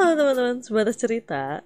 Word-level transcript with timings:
Halo 0.00 0.16
teman-teman, 0.16 0.64
sebatas 0.64 0.96
cerita. 0.96 1.60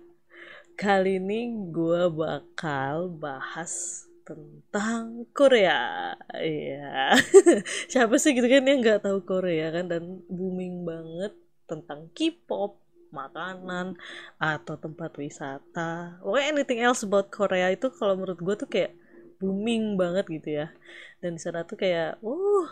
Kali 0.75 1.23
ini 1.23 1.71
gue 1.71 2.11
bakal 2.11 3.07
bahas 3.15 4.03
tentang 4.27 5.23
Korea. 5.31 6.11
Iya. 6.35 7.15
Siapa 7.95 8.19
sih 8.19 8.35
gitu 8.35 8.51
kan 8.51 8.67
yang 8.67 8.83
nggak 8.83 9.07
tahu 9.07 9.23
Korea 9.23 9.71
kan 9.71 9.87
dan 9.87 10.27
booming 10.27 10.83
banget 10.83 11.31
tentang 11.71 12.11
K-pop, 12.11 12.83
makanan 13.15 14.03
atau 14.43 14.83
tempat 14.83 15.15
wisata. 15.15 16.19
Pokoknya 16.19 16.59
anything 16.59 16.83
else 16.83 17.07
about 17.07 17.31
Korea 17.31 17.71
itu 17.71 17.87
kalau 17.95 18.19
menurut 18.19 18.43
gue 18.43 18.55
tuh 18.59 18.67
kayak 18.67 18.99
booming 19.39 19.95
banget 19.95 20.27
gitu 20.27 20.59
ya. 20.59 20.75
Dan 21.23 21.39
di 21.39 21.41
sana 21.41 21.63
tuh 21.63 21.79
kayak, 21.79 22.19
uh, 22.19 22.67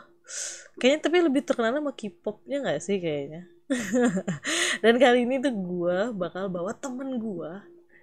kayaknya 0.82 1.06
tapi 1.06 1.22
lebih 1.22 1.46
terkenal 1.46 1.78
sama 1.78 1.94
K-popnya 1.94 2.66
nggak 2.66 2.82
sih 2.82 2.98
kayaknya. 2.98 3.46
Dan 4.82 4.94
kali 5.00 5.24
ini 5.24 5.40
tuh 5.42 5.54
gue 5.54 5.98
bakal 6.16 6.48
bawa 6.52 6.72
temen 6.76 7.18
gue 7.18 7.52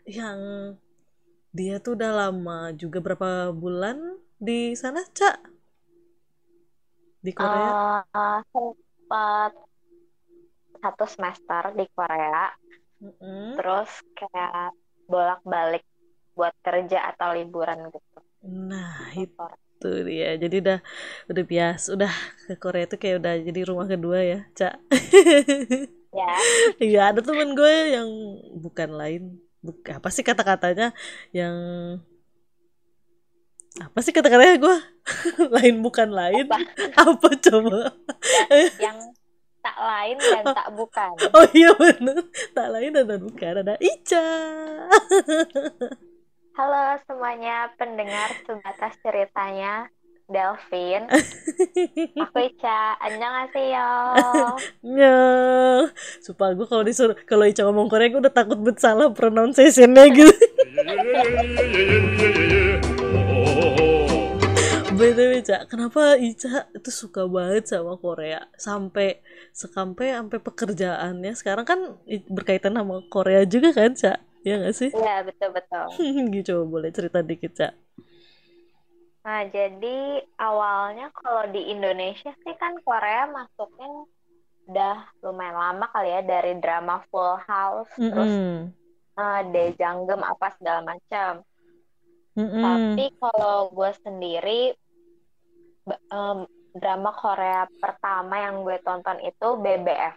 yang 0.09 0.39
dia 1.49 1.81
tuh 1.81 1.97
udah 1.97 2.11
lama 2.29 2.73
juga 2.77 3.01
berapa 3.01 3.49
bulan 3.53 3.97
di 4.37 4.77
sana, 4.77 5.01
Cak? 5.09 5.37
Di 7.19 7.31
Korea? 7.35 8.03
Uh, 8.13 8.39
sempat 8.53 9.51
satu 10.79 11.05
semester 11.09 11.63
di 11.75 11.85
Korea, 11.91 12.47
Mm-mm. 13.03 13.59
terus 13.59 13.89
kayak 14.15 14.71
bolak-balik 15.09 15.83
buat 16.37 16.55
kerja 16.63 17.11
atau 17.11 17.35
liburan 17.35 17.91
gitu. 17.91 18.19
Nah, 18.47 19.11
itu 19.19 19.35
Korea. 19.79 20.03
dia. 20.05 20.29
Jadi 20.37 20.55
udah 20.59 20.79
udah 21.31 21.43
biasa, 21.47 21.87
udah 21.95 22.11
ke 22.45 22.53
Korea 22.59 22.85
tuh 22.85 22.99
kayak 22.99 23.15
udah 23.23 23.33
jadi 23.41 23.59
rumah 23.65 23.87
kedua 23.87 24.19
ya, 24.21 24.39
Cak. 24.53 24.75
Ya, 26.11 26.29
Iya, 26.83 27.01
ada 27.13 27.21
temen 27.23 27.53
gue 27.53 27.75
yang 27.95 28.09
bukan 28.59 28.89
lain, 28.93 29.39
bukan 29.61 29.99
apa 29.99 30.09
sih 30.09 30.21
kata-katanya 30.21 30.91
yang 31.31 31.55
apa 33.79 33.99
sih 34.01 34.11
kata-katanya 34.11 34.57
gue 34.57 34.77
lain 35.55 35.75
bukan 35.79 36.09
lain 36.09 36.43
apa? 36.49 36.57
apa 37.07 37.29
coba 37.37 37.93
Ya, 38.49 38.89
yang 38.91 38.97
tak 39.61 39.77
lain 39.77 40.17
dan 40.17 40.43
tak 40.51 40.67
bukan. 40.73 41.13
oh 41.31 41.45
iya 41.53 41.71
bener 41.77 42.17
tak 42.51 42.67
lain 42.73 42.91
dan 42.91 43.05
tak 43.05 43.19
bukan 43.21 43.53
ada 43.61 43.75
Ica 43.77 44.25
Halo 46.59 46.99
semuanya 47.07 47.71
pendengar 47.79 48.35
sebatas 48.43 48.91
ceritanya 48.99 49.87
Delvin. 50.27 51.07
Aku 52.27 52.35
Ica, 52.35 52.99
annyeonghaseyo. 52.99 53.91
ya 54.83 55.23
supaya 56.19 56.51
gue 56.59 56.67
kalau 56.67 56.83
disuruh 56.83 57.15
kalau 57.23 57.47
Ica 57.47 57.63
ngomong 57.63 57.87
Korea 57.87 58.11
gue 58.11 58.27
udah 58.27 58.35
takut 58.35 58.59
banget 58.59 58.83
salah 58.83 59.07
pronunciationnya 59.07 60.03
gitu 60.11 60.35
BTW 64.99 65.31
Ica, 65.39 65.63
kenapa 65.63 66.19
Ica 66.19 66.67
itu 66.75 66.91
suka 66.91 67.23
banget 67.23 67.71
sama 67.71 67.95
Korea 67.95 68.51
sampai 68.59 69.23
sekampai 69.55 70.11
sampai 70.11 70.37
pekerjaannya 70.43 71.39
sekarang 71.39 71.63
kan 71.63 71.79
berkaitan 72.27 72.75
sama 72.75 72.99
Korea 73.07 73.47
juga 73.47 73.71
kan 73.71 73.95
Cak? 73.95 74.27
Ya 74.47 74.53
nggak 74.59 74.75
sih? 74.79 74.91
Ya, 74.93 75.23
betul-betul. 75.27 75.87
gitu 76.33 76.47
coba 76.55 76.63
boleh 76.73 76.89
cerita 76.95 77.19
dikit 77.23 77.51
Cak. 77.59 77.73
Nah, 79.25 79.41
jadi 79.51 80.23
awalnya 80.39 81.11
kalau 81.13 81.43
di 81.51 81.69
Indonesia 81.69 82.31
sih 82.43 82.55
kan 82.55 82.73
Korea 82.81 83.27
masuknya 83.29 83.89
udah 84.69 84.95
lumayan 85.25 85.57
lama 85.57 85.85
kali 85.91 86.09
ya 86.13 86.21
dari 86.23 86.55
drama 86.61 87.03
Full 87.09 87.35
House, 87.45 87.91
terus 88.09 88.31
Mm-mm. 88.31 88.71
eh, 89.19 89.41
Daejanggem 89.53 90.21
apa 90.23 90.47
segala 90.57 90.81
macam. 90.95 91.31
Mm-mm. 92.37 92.63
Tapi 92.63 93.03
kalau 93.19 93.69
gue 93.75 93.91
sendiri 94.05 94.61
em, 95.89 96.37
drama 96.73 97.11
Korea 97.17 97.65
pertama 97.81 98.35
yang 98.45 98.63
gue 98.63 98.77
tonton 98.85 99.19
itu 99.25 99.47
BBF, 99.59 100.15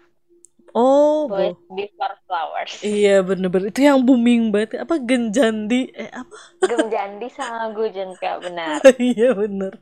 Oh, 0.73 1.29
Boys 1.29 1.57
Before 1.69 2.17
Flowers. 2.25 2.81
iya 2.81 3.21
bener-bener 3.21 3.69
itu 3.69 3.85
yang 3.85 4.01
booming 4.01 4.49
banget. 4.49 4.81
Apa 4.81 4.97
Genjandi? 4.97 5.93
Eh 5.93 6.09
apa? 6.09 6.37
Gemjandi 6.65 7.29
sama 7.29 7.73
Gu 7.77 7.93
Junpyo 7.93 8.33
benar. 8.41 8.81
Iya 9.01 9.37
bener. 9.37 9.81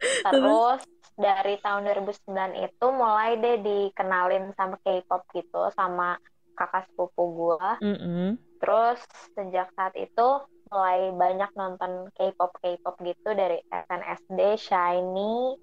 Terus? 0.00 0.80
Dari 1.20 1.60
tahun 1.60 1.84
2009 1.84 2.64
itu 2.64 2.86
mulai 2.96 3.36
deh 3.36 3.60
dikenalin 3.60 4.56
sama 4.56 4.80
K-pop 4.80 5.28
gitu 5.36 5.68
sama 5.76 6.16
kakak 6.56 6.88
sepupu 6.88 7.24
gue. 7.36 7.68
Mm-mm. 7.84 8.40
Terus 8.56 9.00
sejak 9.36 9.68
saat 9.76 9.92
itu 10.00 10.28
mulai 10.72 11.12
banyak 11.12 11.50
nonton 11.56 12.08
K-pop 12.16 12.56
K-pop 12.64 12.96
gitu 13.04 13.36
dari 13.36 13.60
SNSD, 13.68 14.40
Shiny, 14.56 15.60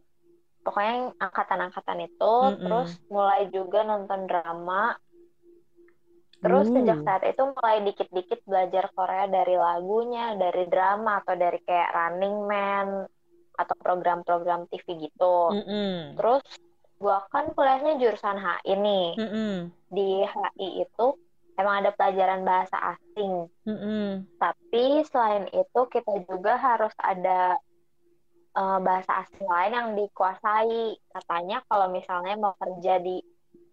pokoknya 0.68 1.16
angkatan-angkatan 1.16 2.12
itu. 2.12 2.36
Mm-mm. 2.52 2.60
Terus 2.68 2.92
mulai 3.08 3.48
juga 3.48 3.88
nonton 3.88 4.28
drama. 4.28 5.00
Terus 6.44 6.68
sejak 6.70 7.00
Uh. 7.02 7.06
saat 7.08 7.24
itu 7.24 7.44
mulai 7.56 7.78
dikit-dikit 7.88 8.40
belajar 8.44 8.92
Korea 8.92 9.26
dari 9.32 9.56
lagunya, 9.56 10.36
dari 10.36 10.68
drama 10.68 11.24
atau 11.24 11.34
dari 11.40 11.64
kayak 11.64 11.96
Running 11.96 12.38
Man 12.46 12.88
atau 13.58 13.76
program-program 13.80 14.68
TV 14.68 15.08
gitu. 15.08 15.38
Mm-mm. 15.56 16.20
Terus 16.20 16.46
gua 17.00 17.26
kan 17.32 17.50
kuliahnya 17.56 17.98
jurusan 17.98 18.38
HI 18.38 18.74
nih. 18.78 19.08
Mm-mm. 19.18 19.54
Di 19.90 20.28
HI 20.28 20.70
itu 20.86 21.08
emang 21.58 21.82
ada 21.82 21.92
pelajaran 21.96 22.46
bahasa 22.46 22.78
asing. 22.94 23.50
Mm-mm. 23.66 24.30
Tapi 24.38 25.02
selain 25.10 25.50
itu 25.50 25.82
kita 25.90 26.22
juga 26.30 26.54
harus 26.60 26.94
ada 27.02 27.58
eh, 28.58 28.80
bahasa 28.82 29.12
asing 29.26 29.48
lain 29.48 29.74
yang 29.78 29.90
dikuasai. 29.96 30.98
Katanya 31.14 31.58
kalau 31.70 31.88
misalnya 31.94 32.34
mau 32.42 32.54
kerja 32.58 33.00
di 33.00 33.22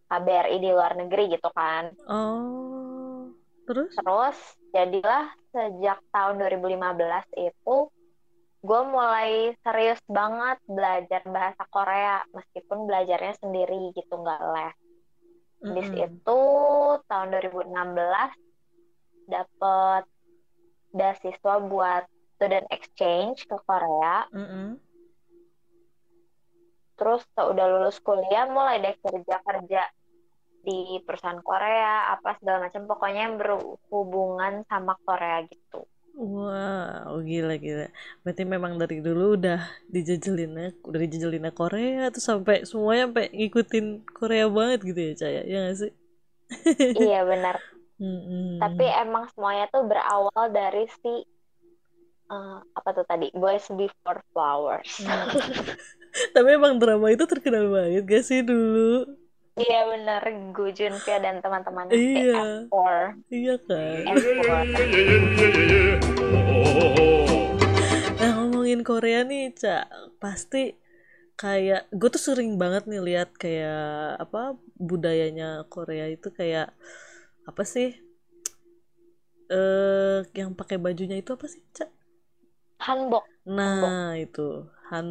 KBRI 0.09 0.57
di 0.61 0.71
luar 0.71 0.93
negeri 1.01 1.25
gitu 1.33 1.49
kan. 1.51 1.91
Oh, 2.09 3.33
terus? 3.67 3.95
Terus 3.97 4.39
jadilah 4.75 5.33
sejak 5.55 5.99
tahun 6.13 6.35
2015 6.41 7.25
itu 7.39 7.77
gue 8.65 8.81
mulai 8.89 9.53
serius 9.61 10.01
banget 10.09 10.57
belajar 10.65 11.21
bahasa 11.29 11.63
Korea 11.69 12.25
meskipun 12.33 12.89
belajarnya 12.89 13.35
sendiri 13.41 13.93
gitu 13.93 14.15
nggak 14.17 14.43
les. 14.57 14.77
Habis 15.65 15.89
Mm-mm. 15.93 16.05
itu 16.07 16.41
tahun 17.09 17.29
2016 17.33 18.33
dapet 19.29 20.05
beasiswa 20.93 21.55
buat 21.65 22.05
student 22.45 22.69
exchange 22.69 23.49
ke 23.49 23.57
Korea. 23.65 24.29
Mm-mm. 24.37 24.77
Terus 27.01 27.25
udah 27.41 27.67
lulus 27.73 27.97
kuliah 28.05 28.45
mulai 28.53 28.85
deh 28.85 28.93
kerja-kerja 29.01 29.89
di 30.61 31.01
perusahaan 31.01 31.41
Korea 31.41 32.13
apa 32.13 32.37
segala 32.37 32.69
macam 32.69 32.85
pokoknya 32.85 33.33
yang 33.33 33.37
berhubungan 33.41 34.61
sama 34.69 34.93
Korea 35.09 35.41
gitu. 35.49 35.89
Wow, 36.15 37.25
gila 37.25 37.57
gila. 37.57 37.89
Berarti 38.23 38.43
memang 38.45 38.77
dari 38.77 39.01
dulu 39.01 39.41
udah 39.41 39.59
dijajalinnya, 39.89 40.77
udah 40.85 41.01
dijajalinnya 41.01 41.51
Korea 41.51 42.13
tuh 42.13 42.23
sampai 42.23 42.69
semuanya 42.69 43.09
sampai 43.09 43.27
ngikutin 43.33 43.87
Korea 44.13 44.47
banget 44.53 44.79
gitu 44.85 45.01
ya, 45.01 45.13
Caya. 45.17 45.43
Ya 45.49 45.59
nggak 45.65 45.77
sih? 45.81 45.93
Iya 47.01 47.25
benar. 47.25 47.57
Mm-mm. 47.95 48.59
Tapi 48.59 48.87
emang 48.91 49.27
semuanya 49.35 49.67
tuh 49.71 49.87
berawal 49.87 50.51
dari 50.51 50.87
si 51.03 51.27
eh, 52.31 52.59
apa 52.79 52.89
tuh 52.97 53.05
tadi 53.07 53.29
Boys 53.35 53.67
Before 53.73 54.21
Flowers. 54.33 54.93
Tapi 56.35 56.49
emang 56.55 56.79
drama 56.79 57.11
itu 57.11 57.27
terkenal 57.27 57.67
banget 57.75 58.05
gak 58.07 58.23
sih 58.23 58.41
dulu? 58.47 59.03
Iya 59.55 59.87
benar, 59.87 60.23
Gu 60.51 60.67
Junpyo 60.75 61.17
dan 61.23 61.39
teman-temannya 61.39 61.95
si 62.03 62.19
Iya, 62.27 62.43
F4. 62.71 62.75
iya 63.31 63.55
kan. 63.67 64.03
F4. 64.15 64.51
Nah 68.19 68.31
ngomongin 68.41 68.81
Korea 68.83 69.23
nih, 69.27 69.55
Cak, 69.55 69.85
pasti 70.23 70.75
kayak 71.35 71.91
gue 71.91 72.09
tuh 72.15 72.23
sering 72.23 72.55
banget 72.63 72.87
nih 72.87 73.03
lihat 73.03 73.31
kayak 73.39 74.19
apa 74.23 74.55
budayanya 74.79 75.67
Korea 75.67 76.07
itu 76.11 76.31
kayak 76.31 76.75
apa 77.47 77.63
sih? 77.67 77.95
Eh, 79.53 80.19
yang 80.39 80.51
pakai 80.59 80.77
bajunya 80.81 81.17
itu 81.21 81.31
apa 81.37 81.47
sih, 81.47 81.61
Cak? 81.77 81.91
Hanbok, 82.79 83.27
hanbok, 83.59 83.97
Nah, 83.97 84.17
itu 84.25 84.49
han 84.89 85.07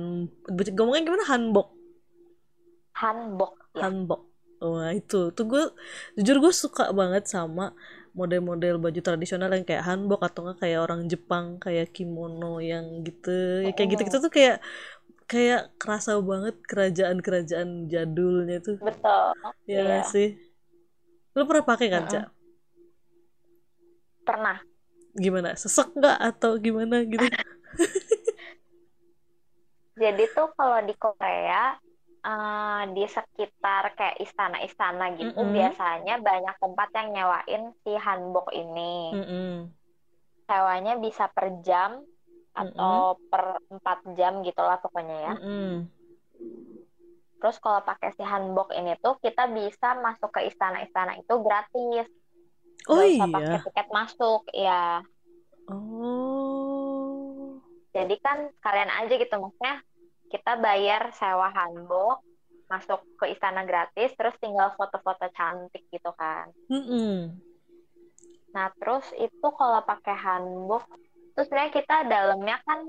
ngomongnya 0.77 1.06
gimana 1.06 1.25
hanbok? 1.31 1.68
hanbok 3.00 3.56
ya. 3.77 3.86
Hanbok. 3.86 4.21
Wah, 4.63 4.89
itu. 4.95 5.19
Tuh 5.36 5.45
gue 5.51 5.63
jujur 6.18 6.38
gue 6.44 6.54
suka 6.63 6.83
banget 7.00 7.24
sama 7.27 7.75
model-model 8.15 8.75
baju 8.80 9.00
tradisional 9.07 9.50
yang 9.51 9.65
kayak 9.68 9.83
hanbok 9.89 10.21
atau 10.27 10.39
enggak 10.48 10.57
kayak 10.63 10.80
orang 10.86 11.01
Jepang 11.12 11.45
kayak 11.63 11.92
kimono 11.95 12.63
yang 12.71 12.86
gitu. 13.07 13.30
Ya 13.68 13.71
kayak 13.75 13.89
gitu-gitu 13.98 14.18
tuh 14.24 14.31
kayak 14.31 14.57
kayak 15.31 15.62
kerasa 15.81 16.12
banget 16.31 16.56
kerajaan-kerajaan 16.69 17.69
jadulnya 17.92 18.57
tuh. 18.63 18.77
Betul, 18.86 19.33
Ya 19.68 19.83
iya. 19.88 20.04
sih? 20.04 20.27
Lu 21.36 21.44
pernah 21.50 21.66
pakai 21.66 21.88
kan. 21.94 22.04
Cak? 22.12 22.25
Pernah. 24.25 24.63
Gimana? 25.13 25.54
Sesek 25.54 25.94
nggak 25.94 26.18
atau 26.19 26.57
gimana 26.57 27.06
gitu? 27.06 27.21
Jadi 30.01 30.24
tuh 30.33 30.50
kalau 30.57 30.81
di 30.81 30.94
Korea 30.98 31.77
eh, 32.25 32.83
di 32.98 33.06
sekitar 33.06 33.94
kayak 33.94 34.18
istana-istana 34.25 35.13
gitu 35.21 35.38
Mm-mm. 35.38 35.54
biasanya 35.54 36.18
banyak 36.18 36.56
tempat 36.57 36.89
yang 36.98 37.07
nyewain 37.13 37.63
si 37.86 37.94
hanbok 37.94 38.50
ini. 38.57 39.13
Mm-mm. 39.13 39.69
Sewanya 40.50 40.98
bisa 40.98 41.30
per 41.30 41.62
jam 41.62 42.01
atau 42.54 43.18
per 43.30 43.57
4 43.69 44.18
jam 44.18 44.42
gitulah 44.42 44.81
pokoknya 44.81 45.18
ya. 45.30 45.33
Mm-mm. 45.38 45.89
Terus 47.44 47.59
kalau 47.59 47.83
pakai 47.83 48.16
si 48.16 48.24
hanbok 48.24 48.71
ini 48.71 48.95
tuh 49.04 49.19
kita 49.19 49.51
bisa 49.51 50.00
masuk 50.00 50.31
ke 50.31 50.48
istana-istana 50.48 51.19
itu 51.19 51.33
gratis. 51.44 52.07
Oh 52.89 53.00
usah 53.00 53.27
pakai 53.31 53.56
iya. 53.56 53.63
tiket 53.63 53.88
masuk, 53.91 54.41
ya. 54.51 54.83
Oh. 55.71 57.62
Jadi 57.94 58.15
kan 58.19 58.50
kalian 58.59 58.91
aja 58.91 59.13
gitu 59.15 59.35
maksudnya 59.38 59.80
kita 60.33 60.57
bayar 60.57 61.13
sewa 61.13 61.53
hanbok, 61.53 62.25
masuk 62.65 63.06
ke 63.21 63.30
istana 63.31 63.63
gratis, 63.69 64.12
terus 64.18 64.33
tinggal 64.41 64.74
foto-foto 64.74 65.30
cantik 65.30 65.85
gitu 65.94 66.09
kan. 66.18 66.50
Mm-mm. 66.74 67.38
Nah, 68.53 68.68
terus 68.81 69.06
itu 69.18 69.47
kalau 69.53 69.85
pakai 69.85 70.18
hanbok, 70.18 70.89
terus 71.38 71.45
sebenarnya 71.45 71.74
kita 71.74 71.95
dalamnya 72.09 72.57
kan 72.65 72.80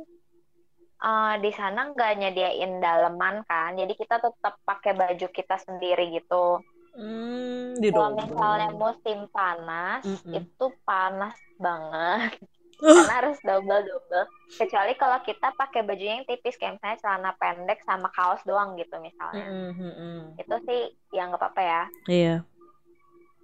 eh, 1.05 1.35
di 1.45 1.51
sana 1.53 1.93
nggak 1.93 2.13
nyediain 2.17 2.81
daleman 2.81 3.45
kan, 3.45 3.77
jadi 3.77 3.93
kita 3.93 4.25
tetap 4.25 4.57
pakai 4.65 4.97
baju 4.97 5.27
kita 5.29 5.61
sendiri 5.61 6.17
gitu. 6.17 6.65
Hmm, 6.95 7.75
Kalau 7.83 8.15
misalnya 8.15 8.71
musim 8.71 9.27
panas, 9.35 10.07
Mm-mm. 10.07 10.47
itu 10.47 10.67
panas 10.87 11.35
banget. 11.59 12.39
Karena 12.79 13.13
harus 13.19 13.39
double-double. 13.43 14.27
Kecuali 14.55 14.93
kalau 14.95 15.19
kita 15.27 15.51
pakai 15.59 15.83
baju 15.83 16.05
yang 16.05 16.23
tipis, 16.27 16.55
kayak 16.55 16.79
misalnya 16.79 16.99
celana 17.03 17.31
pendek 17.39 17.83
sama 17.83 18.11
kaos 18.15 18.43
doang 18.47 18.79
gitu 18.79 18.95
misalnya. 19.03 19.47
Mm-mm, 19.51 19.71
mm-mm. 19.75 20.19
Itu 20.39 20.55
sih 20.67 20.81
yang 21.15 21.35
nggak 21.35 21.43
apa-apa 21.43 21.63
ya. 21.63 21.83
Iya. 22.07 22.35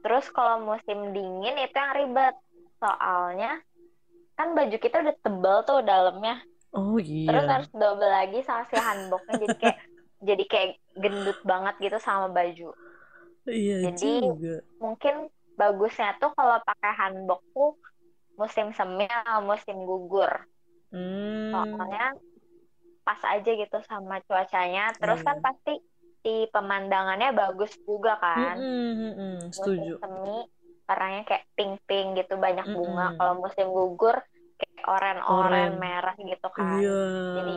Terus 0.00 0.26
kalau 0.30 0.62
musim 0.62 1.10
dingin 1.10 1.56
itu 1.58 1.76
yang 1.76 1.92
ribet. 1.98 2.34
Soalnya 2.80 3.60
kan 4.38 4.56
baju 4.56 4.76
kita 4.80 5.04
udah 5.04 5.14
tebel 5.20 5.56
tuh 5.68 5.78
dalamnya. 5.84 6.40
Oh 6.72 6.96
Terus 6.96 7.44
iya. 7.44 7.52
harus 7.52 7.68
double 7.74 8.08
lagi 8.08 8.40
sama 8.46 8.64
si 8.70 8.76
hanboknya 8.78 9.36
jadi 9.36 9.56
kayak 9.58 9.78
jadi 10.28 10.44
kayak 10.48 10.70
gendut 10.96 11.38
banget 11.44 11.74
gitu 11.82 11.98
sama 12.00 12.32
baju. 12.32 12.70
Iya 13.48 13.74
Jadi 13.84 14.06
juga. 14.22 14.52
mungkin 14.82 15.14
bagusnya 15.60 16.16
tuh 16.20 16.30
kalau 16.38 16.56
pakai 16.64 16.92
hanbok 17.00 17.40
tuh 17.54 17.70
musim 18.40 18.72
semi 18.72 19.04
atau 19.08 19.40
musim 19.44 19.76
gugur. 19.88 20.32
Hmm. 20.92 21.52
Soalnya 21.52 22.04
pas 23.06 23.20
aja 23.32 23.50
gitu 23.62 23.76
sama 23.90 24.14
cuacanya. 24.26 24.92
Terus 25.00 25.20
kan 25.26 25.36
Iya. 25.38 25.44
pasti 25.46 25.72
si 26.22 26.32
pemandangannya 26.52 27.28
bagus 27.32 27.72
juga 27.88 28.12
kan. 28.20 28.56
Mm-mm, 28.60 28.92
mm-mm. 29.00 29.32
Musim 29.40 29.52
Setuju. 29.52 29.92
semi 30.00 30.36
warnanya 30.88 31.22
kayak 31.28 31.44
pink-pink 31.56 32.06
gitu 32.18 32.34
banyak 32.36 32.66
bunga. 32.74 33.04
Mm-mm. 33.08 33.18
Kalau 33.18 33.34
musim 33.42 33.66
gugur 33.70 34.16
kayak 34.60 34.84
Oren. 34.84 35.16
oren-oren 35.24 35.70
merah 35.80 36.14
gitu 36.18 36.48
kan. 36.52 36.80
Iya. 36.80 36.98
Jadi 37.36 37.52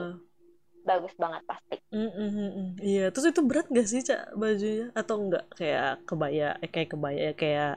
bagus 0.89 1.13
banget 1.23 1.41
pasti. 1.49 1.75
Mm-mm, 1.93 2.27
mm-mm. 2.37 2.65
Iya. 2.87 2.99
Terus 3.13 3.27
itu 3.31 3.41
berat 3.49 3.65
gak 3.77 3.85
sih, 3.91 4.01
Cak, 4.07 4.19
bajunya? 4.41 4.83
Atau 4.99 5.15
enggak? 5.21 5.43
Kayak 5.57 5.83
kebaya, 6.09 6.43
eh, 6.63 6.69
kayak 6.73 6.89
kebaya, 6.93 7.25
kayak 7.39 7.67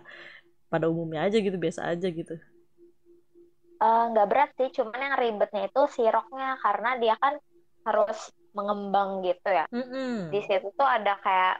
pada 0.72 0.86
umumnya 0.92 1.20
aja 1.26 1.36
gitu, 1.46 1.56
biasa 1.64 1.80
aja 1.92 2.06
gitu. 2.18 2.32
Eh, 3.82 4.00
nggak 4.10 4.26
berat 4.30 4.50
sih, 4.58 4.68
cuman 4.76 4.98
yang 5.06 5.16
ribetnya 5.22 5.60
itu 5.68 5.80
si 5.94 6.02
roknya 6.14 6.46
karena 6.64 6.88
dia 7.02 7.14
kan 7.22 7.34
harus 7.86 8.18
mengembang 8.56 9.10
gitu 9.26 9.46
ya. 9.58 9.64
Mm-mm. 9.72 10.32
Di 10.32 10.38
situ 10.48 10.68
tuh 10.78 10.88
ada 10.96 11.12
kayak 11.24 11.54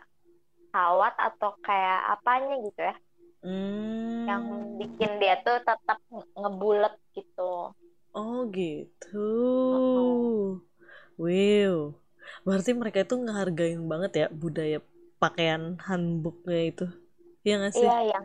kawat 0.73 1.15
atau 1.29 1.51
kayak 1.67 1.99
apanya 2.15 2.55
gitu 2.67 2.81
ya, 2.89 2.95
yang 4.29 4.45
Hmm. 4.45 4.79
bikin 4.81 5.11
dia 5.23 5.35
tuh 5.45 5.57
tetap 5.69 5.99
nge- 6.13 6.31
ngebulet 6.41 6.95
gitu. 7.17 7.41
Oh 8.21 8.41
gitu. 8.55 9.23
Mm-mm. 9.71 10.66
Wow. 11.23 11.75
Berarti 12.47 12.71
mereka 12.81 12.99
itu 13.05 13.15
ngehargain 13.25 13.81
banget 13.93 14.13
ya 14.21 14.27
budaya 14.43 14.77
pakaian 15.23 15.63
hanboknya 15.87 16.59
itu. 16.71 16.85
Iya 17.45 17.55
gak 17.65 17.73
sih? 17.81 17.91
Iya, 17.91 17.95
yang 18.13 18.25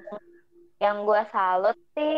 yang 0.83 0.97
gue 1.07 1.21
salut 1.33 1.77
sih, 1.95 2.13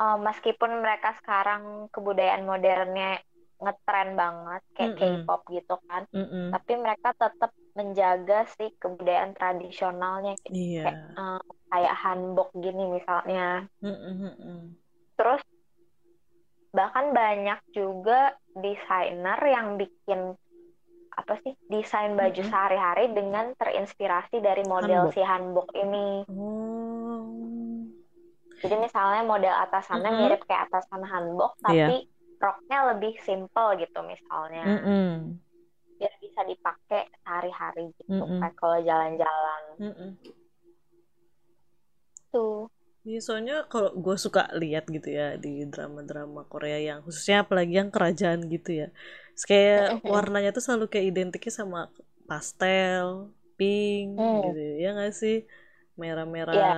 eh, 0.00 0.16
meskipun 0.26 0.70
mereka 0.82 1.08
sekarang 1.18 1.62
kebudayaan 1.94 2.44
modernnya 2.50 3.08
ngetren 3.62 4.08
banget 4.20 4.60
kayak 4.76 4.92
Mm-mm. 4.94 5.14
K-pop 5.18 5.40
gitu 5.56 5.74
kan, 5.88 6.02
Mm-mm. 6.14 6.44
tapi 6.52 6.72
mereka 6.84 7.08
tetap 7.22 7.50
menjaga 7.78 8.36
sih 8.54 8.68
kebudayaan 8.82 9.32
tradisionalnya 9.38 10.32
Iya. 10.54 10.82
kayak, 10.82 10.96
eh, 11.20 11.40
kayak 11.70 11.94
hanbok 12.02 12.48
gini 12.64 12.82
misalnya. 12.96 13.66
Mm-mm, 13.82 14.14
mm-mm. 14.22 14.58
Terus 15.16 15.42
bahkan 16.78 17.10
banyak 17.10 17.58
juga 17.74 18.38
desainer 18.54 19.40
yang 19.42 19.74
bikin 19.74 20.38
apa 21.10 21.34
sih 21.42 21.50
desain 21.66 22.14
baju 22.14 22.38
Mm-mm. 22.38 22.52
sehari-hari 22.54 23.10
dengan 23.10 23.50
terinspirasi 23.58 24.38
dari 24.38 24.62
model 24.62 25.10
Hanbok. 25.10 25.14
si 25.18 25.20
hanbok 25.26 25.68
ini. 25.74 26.22
Oh. 26.30 27.26
Jadi 28.62 28.74
misalnya 28.78 29.26
model 29.26 29.50
atasannya 29.50 30.06
Mm-mm. 30.06 30.22
mirip 30.30 30.46
kayak 30.46 30.70
atasan 30.70 31.02
hanbok, 31.02 31.58
Iya. 31.58 31.90
tapi 31.90 31.96
roknya 32.38 32.78
lebih 32.94 33.18
simple 33.26 33.68
gitu 33.82 33.98
misalnya, 34.06 34.62
Mm-mm. 34.62 35.10
biar 35.98 36.14
bisa 36.22 36.40
dipakai 36.46 37.10
sehari-hari 37.18 37.90
gitu, 37.98 38.14
Mm-mm. 38.14 38.38
kayak 38.38 38.54
kalau 38.54 38.78
jalan-jalan 38.78 39.62
Mm-mm. 39.82 40.10
tuh. 42.30 42.70
Iya, 43.08 43.18
soalnya 43.26 43.54
kalau 43.72 43.90
gue 44.04 44.16
suka 44.24 44.40
lihat 44.60 44.84
gitu 44.94 45.08
ya 45.18 45.24
di 45.44 45.48
drama-drama 45.72 46.40
Korea 46.52 46.76
yang 46.88 46.98
khususnya 47.06 47.36
apalagi 47.44 47.72
yang 47.80 47.90
kerajaan 47.94 48.40
gitu 48.54 48.70
ya. 48.80 48.86
Terus 49.32 49.44
kayak 49.52 49.80
warnanya 50.12 50.48
tuh 50.56 50.62
selalu 50.66 50.84
kayak 50.92 51.06
identiknya 51.12 51.52
sama 51.60 51.78
pastel, 52.28 53.06
pink 53.58 54.08
Hmm, 54.16 54.40
gitu. 54.44 54.58
Ya 54.82 54.86
nggak 54.94 55.10
sih? 55.20 55.34
Merah-merah, 56.00 56.68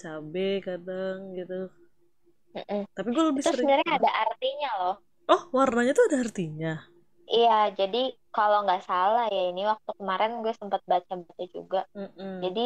cabe 0.00 0.40
kadang 0.66 1.16
gitu. 1.38 1.54
Mm-mm. 2.56 2.82
Tapi 2.96 3.08
gue 3.14 3.24
lebih 3.30 3.44
Itu 3.44 3.48
sering 3.50 3.70
sebenarnya 3.70 3.88
ada 3.98 4.10
artinya 4.26 4.70
loh. 4.80 4.94
Oh, 5.34 5.42
warnanya 5.56 5.92
tuh 5.96 6.04
ada 6.08 6.16
artinya. 6.24 6.72
Iya, 7.34 7.50
jadi 7.78 7.98
kalau 8.34 8.56
nggak 8.64 8.80
salah 8.88 9.22
ya 9.34 9.40
ini 9.50 9.60
waktu 9.70 9.90
kemarin 10.00 10.30
gue 10.42 10.52
sempat 10.60 10.80
baca-baca 10.90 11.44
juga. 11.56 11.78
Mm-mm. 11.96 12.40
Jadi 12.42 12.60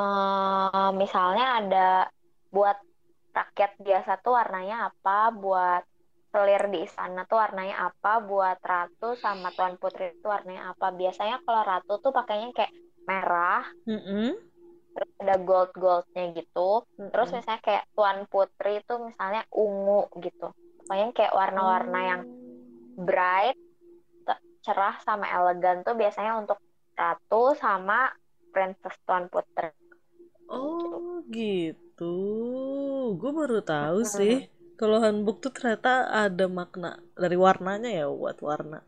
eh, 0.00 0.88
misalnya 1.02 1.44
ada 1.58 1.78
buat 2.54 2.76
rakyat 3.38 3.72
biasa 3.86 4.10
tuh 4.24 4.32
warnanya 4.38 4.74
apa, 4.88 5.10
buat 5.42 5.82
selir 6.32 6.62
di 6.72 6.78
istana 6.86 7.20
tuh 7.30 7.36
warnanya 7.42 7.76
apa, 7.88 8.08
buat 8.28 8.58
ratu 8.72 9.06
sama 9.24 9.48
tuan 9.56 9.74
putri 9.82 10.04
itu 10.14 10.26
warnanya 10.34 10.62
apa. 10.72 10.86
Biasanya 11.00 11.34
kalau 11.44 11.62
ratu 11.70 11.92
tuh 12.04 12.12
pakainya 12.18 12.48
kayak 12.56 12.72
merah, 13.08 13.62
Mm-mm. 13.86 14.36
terus 14.94 15.10
ada 15.22 15.34
gold-goldnya 15.48 16.22
gitu. 16.38 16.60
Terus 17.12 17.28
Mm-mm. 17.28 17.36
misalnya 17.36 17.60
kayak 17.68 17.84
tuan 17.96 18.18
putri 18.32 18.70
itu 18.80 18.92
misalnya 19.08 19.42
ungu 19.62 20.00
gitu. 20.24 20.44
Pokoknya 20.76 21.06
kayak 21.16 21.32
warna-warna 21.40 21.98
yang 22.10 22.20
Oh. 22.20 23.06
bright, 23.08 23.56
cerah 24.64 24.94
sama 25.06 25.26
elegan 25.38 25.76
tuh 25.86 25.94
biasanya 26.00 26.32
untuk 26.42 26.58
ratu 27.00 27.36
sama 27.62 27.94
princess 28.52 28.96
tuan 29.06 29.24
putri. 29.32 29.68
Oh, 30.52 31.24
gitu. 31.32 32.14
Gue 33.20 33.30
baru 33.32 33.58
tahu 33.64 33.98
sih. 34.04 34.34
Kalau 34.80 34.98
hanbok 35.04 35.36
tuh 35.44 35.52
ternyata 35.56 36.10
ada 36.10 36.44
makna 36.50 36.98
dari 37.14 37.36
warnanya 37.38 37.90
ya 38.02 38.04
buat 38.10 38.38
warna. 38.42 38.78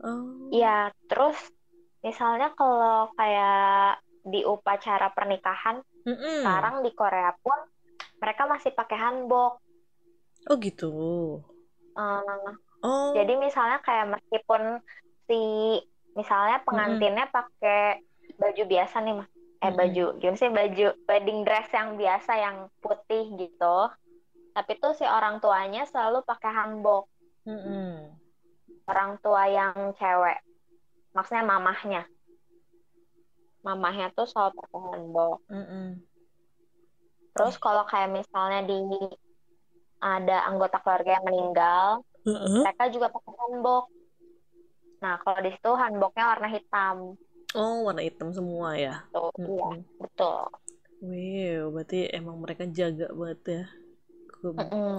Oh. 0.00 0.48
Iya, 0.50 0.90
terus 1.06 1.36
misalnya 2.00 2.48
kalau 2.56 3.12
kayak 3.18 4.00
di 4.24 4.40
upacara 4.44 5.12
pernikahan 5.16 5.76
Mm-mm. 6.08 6.40
sekarang 6.40 6.74
di 6.84 6.90
Korea 6.96 7.30
pun 7.44 7.58
mereka 8.20 8.42
masih 8.48 8.70
pakai 8.72 8.96
hanbok. 8.96 9.60
Oh 10.48 10.56
gitu. 10.56 10.88
Eh, 12.00 12.52
Oh. 12.80 13.12
jadi 13.12 13.32
misalnya 13.36 13.78
kayak 13.84 14.06
meskipun 14.16 14.62
si 15.28 15.40
misalnya 16.16 16.64
pengantinnya 16.64 17.28
pakai 17.28 18.00
baju 18.40 18.62
biasa 18.72 18.96
nih, 19.04 19.14
Mas. 19.20 19.39
Eh 19.60 19.68
Mm-mm. 19.68 19.76
baju, 19.76 20.04
gimana 20.16 20.38
sih 20.40 20.48
baju 20.48 20.88
wedding 21.04 21.40
dress 21.44 21.68
yang 21.68 22.00
biasa 22.00 22.32
yang 22.32 22.56
putih 22.80 23.28
gitu. 23.36 23.76
Tapi 24.56 24.72
tuh 24.80 24.96
si 24.96 25.04
orang 25.04 25.36
tuanya 25.38 25.84
selalu 25.84 26.24
pakai 26.24 26.48
hanbok. 26.48 27.04
Mm-mm. 27.44 28.08
Orang 28.88 29.20
tua 29.20 29.46
yang 29.52 29.92
cewek. 30.00 30.40
Maksudnya 31.12 31.44
mamahnya. 31.44 32.02
mamahnya 33.60 34.08
tuh 34.16 34.24
selalu 34.24 34.56
pakai 34.56 34.80
hanbok. 34.80 35.38
Mm-mm. 35.52 36.00
Terus 37.36 37.60
kalau 37.60 37.84
kayak 37.84 38.08
misalnya 38.08 38.64
di 38.64 38.80
ada 40.00 40.48
anggota 40.48 40.80
keluarga 40.80 41.20
yang 41.20 41.26
meninggal, 41.28 42.00
Heeh. 42.24 42.64
mereka 42.64 42.88
juga 42.88 43.12
pakai 43.12 43.32
hanbok. 43.36 43.84
Nah, 45.04 45.20
kalau 45.20 45.40
di 45.44 45.50
situ 45.52 45.70
hanboknya 45.76 46.24
warna 46.24 46.48
hitam. 46.48 46.96
Oh, 47.50 47.82
warna 47.82 48.06
hitam 48.06 48.30
semua 48.30 48.78
ya. 48.78 49.02
Tuh, 49.10 49.34
iya, 49.42 49.42
Mm-mm. 49.42 49.82
betul. 49.98 50.46
Wow, 51.02 51.74
berarti 51.74 52.06
emang 52.14 52.38
mereka 52.38 52.62
jaga 52.70 53.10
banget 53.10 53.40
ya 53.42 53.64
ke 54.30 54.46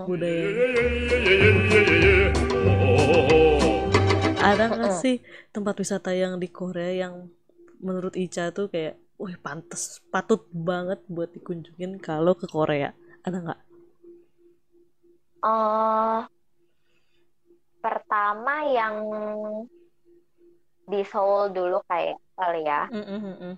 budaya. 0.03 0.49
Ada 4.41 4.63
nggak 4.67 4.93
sih 4.99 5.23
tempat 5.55 5.79
wisata 5.79 6.11
yang 6.11 6.41
di 6.41 6.51
Korea 6.51 7.07
yang 7.07 7.31
menurut 7.79 8.19
Ica 8.19 8.51
tuh 8.51 8.67
kayak, 8.67 8.99
wih 9.15 9.37
pantes, 9.39 10.03
patut 10.11 10.43
banget 10.51 10.99
buat 11.07 11.31
dikunjungin 11.31 12.03
kalau 12.03 12.35
ke 12.35 12.51
Korea? 12.51 12.91
Ada 13.23 13.37
nggak? 13.47 13.61
Eh, 15.41 16.19
pertama 17.79 18.53
yang 18.69 18.95
di 20.91 21.01
Seoul 21.07 21.55
dulu 21.55 21.79
kayak 21.87 22.19
kali 22.35 22.67
ya. 22.67 22.91
Mm-mm-mm. 22.91 23.55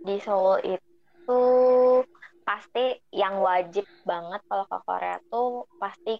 Di 0.00 0.16
Seoul 0.24 0.64
itu 0.64 1.40
pasti 2.48 2.96
yang 3.12 3.44
wajib 3.44 3.84
banget 4.08 4.40
kalau 4.48 4.64
ke 4.64 4.78
Korea 4.88 5.20
tuh 5.28 5.68
pasti 5.76 6.16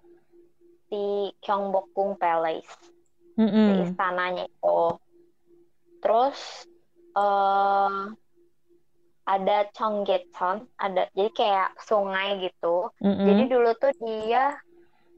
di 0.93 1.33
Gyeongbokgung 1.41 2.21
Palace, 2.21 2.77
di 3.33 3.45
Mm-mm. 3.49 3.89
istananya 3.89 4.45
itu. 4.45 4.81
Terus 6.05 6.39
eh 7.17 8.01
ada 9.29 9.57
Cheonggyecheon, 9.77 10.65
ada 10.81 11.09
jadi 11.13 11.31
kayak 11.33 11.69
sungai 11.85 12.41
gitu. 12.45 12.89
Jadi 12.97 13.43
Mm-mm. 13.45 13.53
dulu 13.53 13.71
tuh 13.77 13.93
dia 14.01 14.57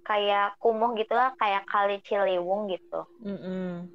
kayak 0.03 0.59
kumuh 0.59 0.99
gitu 0.99 1.15
lah, 1.15 1.31
kayak 1.39 1.63
kali 1.71 2.03
Ciliwung 2.03 2.67
gitu. 2.75 3.07
Mm-mm. 3.23 3.87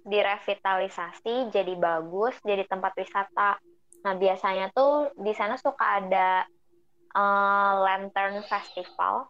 Direvitalisasi 0.00 1.52
jadi 1.52 1.72
bagus, 1.76 2.34
jadi 2.40 2.64
tempat 2.64 2.92
wisata. 2.96 3.60
Nah, 4.00 4.14
biasanya 4.16 4.72
tuh 4.72 5.12
di 5.20 5.32
sana 5.36 5.60
suka 5.60 6.00
ada 6.00 6.44
eh, 7.16 7.72
Lantern 7.84 8.42
Festival. 8.48 9.28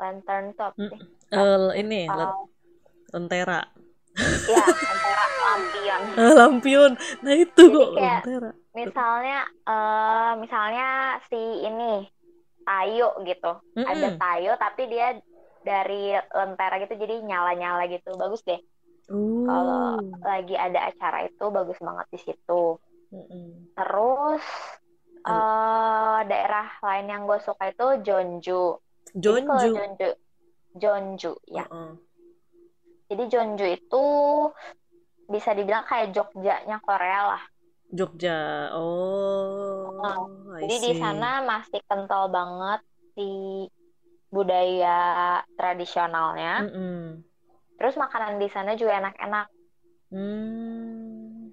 Lantern 0.00 0.46
tuh 0.56 0.64
apa 0.70 0.78
Mm. 0.78 0.88
sih? 0.90 1.00
Eh, 1.32 1.68
ini 1.80 2.00
le- 2.12 2.36
lentera, 3.12 3.60
Ya, 4.50 4.60
antara 4.92 5.24
lampion. 5.42 6.02
Lampion. 6.38 6.92
Nah 7.24 7.34
itu 7.34 7.62
Jadi 7.62 7.74
kok 7.74 7.88
kayak 7.96 8.22
lentera. 8.26 8.50
misalnya 8.72 9.38
eh 9.68 10.30
misalnya 10.42 10.86
si 11.28 11.36
ini 11.68 12.08
tayo 12.66 13.06
gitu. 13.26 13.52
Ada 13.90 14.08
Mm-mm. 14.08 14.18
tayo 14.20 14.50
tapi 14.60 14.82
dia 14.92 15.06
dari 15.62 16.14
lentera 16.16 16.74
gitu 16.82 16.94
jadi 17.02 17.14
nyala-nyala 17.22 17.82
gitu. 17.90 18.10
Bagus 18.18 18.42
deh. 18.48 18.60
Kalau 19.12 20.00
Uh. 20.00 20.16
lagi 20.24 20.56
ada 20.56 20.88
acara 20.88 21.28
itu 21.28 21.44
bagus 21.52 21.78
banget 21.82 22.06
di 22.08 22.18
situ. 22.24 22.62
Mm-mm. 23.12 23.76
Terus 23.76 24.44
eh 25.22 26.18
daerah 26.26 26.66
lain 26.82 27.06
yang 27.06 27.22
gue 27.28 27.38
suka 27.44 27.70
itu 27.70 27.86
Jeonju. 28.02 28.64
Jadi 29.14 29.40
kalau 29.44 29.60
Jeonju. 29.60 29.76
Jeonju, 29.76 30.10
Jeonju 30.80 31.32
ya. 31.52 31.64
Heeh. 31.68 31.90
Jadi 33.12 33.22
Jeonju 33.28 33.66
itu 33.68 34.04
bisa 35.28 35.52
dibilang 35.52 35.84
kayak 35.84 36.16
Jogjanya 36.16 36.80
Korea 36.80 37.20
lah. 37.36 37.42
Jogja. 37.92 38.72
Oh, 38.72 39.92
Jadi 40.56 40.76
di 40.80 40.92
sana 40.96 41.44
masih 41.44 41.84
kental 41.84 42.32
banget 42.32 42.80
di 43.12 43.68
budaya 44.32 45.40
tradisionalnya. 45.60 46.64
Mm-mm. 46.64 47.20
Terus 47.82 47.98
makanan 47.98 48.38
di 48.38 48.46
sana 48.46 48.78
juga 48.78 49.02
enak-enak. 49.02 49.46
Hmm. 50.14 51.50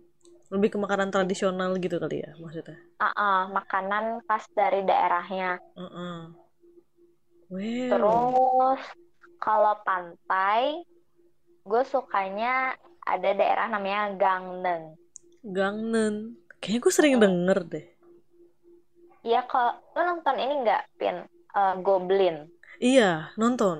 Lebih 0.54 0.70
ke 0.74 0.78
makanan 0.78 1.10
tradisional 1.10 1.74
gitu 1.82 1.98
kali 1.98 2.22
ya 2.22 2.38
maksudnya. 2.38 2.78
Ah, 3.02 3.50
makanan 3.50 4.22
khas 4.30 4.46
dari 4.54 4.86
daerahnya. 4.86 5.58
Heeh. 5.74 6.20
Wow. 7.50 7.90
Terus 7.90 8.82
kalau 9.42 9.74
pantai, 9.82 10.86
gue 11.66 11.84
sukanya 11.90 12.78
ada 13.02 13.30
daerah 13.34 13.66
namanya 13.74 14.14
Gangneung. 14.22 14.94
Gangneung. 15.42 16.38
Kayaknya 16.62 16.80
gue 16.84 16.94
sering 16.94 17.16
Mm-mm. 17.16 17.24
denger 17.24 17.60
deh. 17.74 17.86
Iya, 19.28 19.40
kalau 19.52 19.72
lo 19.96 20.02
nonton 20.08 20.38
ini 20.44 20.54
nggak, 20.64 20.82
Pin? 21.00 21.18
Eh, 21.56 21.74
Goblin. 21.84 22.36
Iya, 22.80 23.32
nonton. 23.40 23.78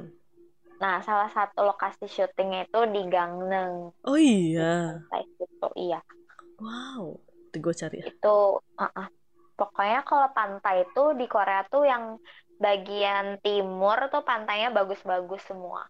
Nah, 0.80 1.04
salah 1.04 1.28
satu 1.36 1.68
lokasi 1.68 2.08
syutingnya 2.08 2.64
itu 2.68 2.80
di 2.88 3.02
Gangneung. 3.12 3.92
Oh 4.08 4.18
iya. 4.18 5.04
itu, 5.12 5.68
iya. 5.76 6.00
Wow. 6.60 7.20
Itu 7.52 7.58
gue 7.60 7.74
cari 7.76 7.96
ya. 8.00 8.06
Itu, 8.08 8.64
ah, 8.80 8.92
ah. 8.96 9.08
Pokoknya 9.60 10.08
kalau 10.08 10.32
pantai 10.32 10.88
itu 10.88 11.04
di 11.20 11.28
Korea 11.28 11.68
tuh 11.68 11.84
yang 11.84 12.16
bagian 12.64 13.44
timur 13.44 14.08
tuh 14.08 14.24
pantainya 14.24 14.72
bagus-bagus 14.72 15.44
semua. 15.44 15.84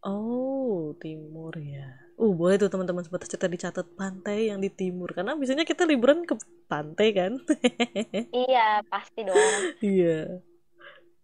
Oh, 0.00 0.96
timur 0.96 1.52
ya. 1.60 1.92
Uh, 2.16 2.32
boleh 2.32 2.56
tuh 2.56 2.72
teman-teman 2.72 3.04
sobat 3.04 3.28
cerita 3.28 3.52
dicatat 3.52 3.86
pantai 4.00 4.48
yang 4.48 4.58
di 4.64 4.72
timur 4.72 5.12
karena 5.12 5.36
biasanya 5.36 5.68
kita 5.68 5.84
liburan 5.84 6.24
ke 6.24 6.34
pantai 6.66 7.08
kan. 7.12 7.32
Iya, 8.32 8.80
pasti 8.88 9.28
dong. 9.28 9.36
Iya. 9.84 10.40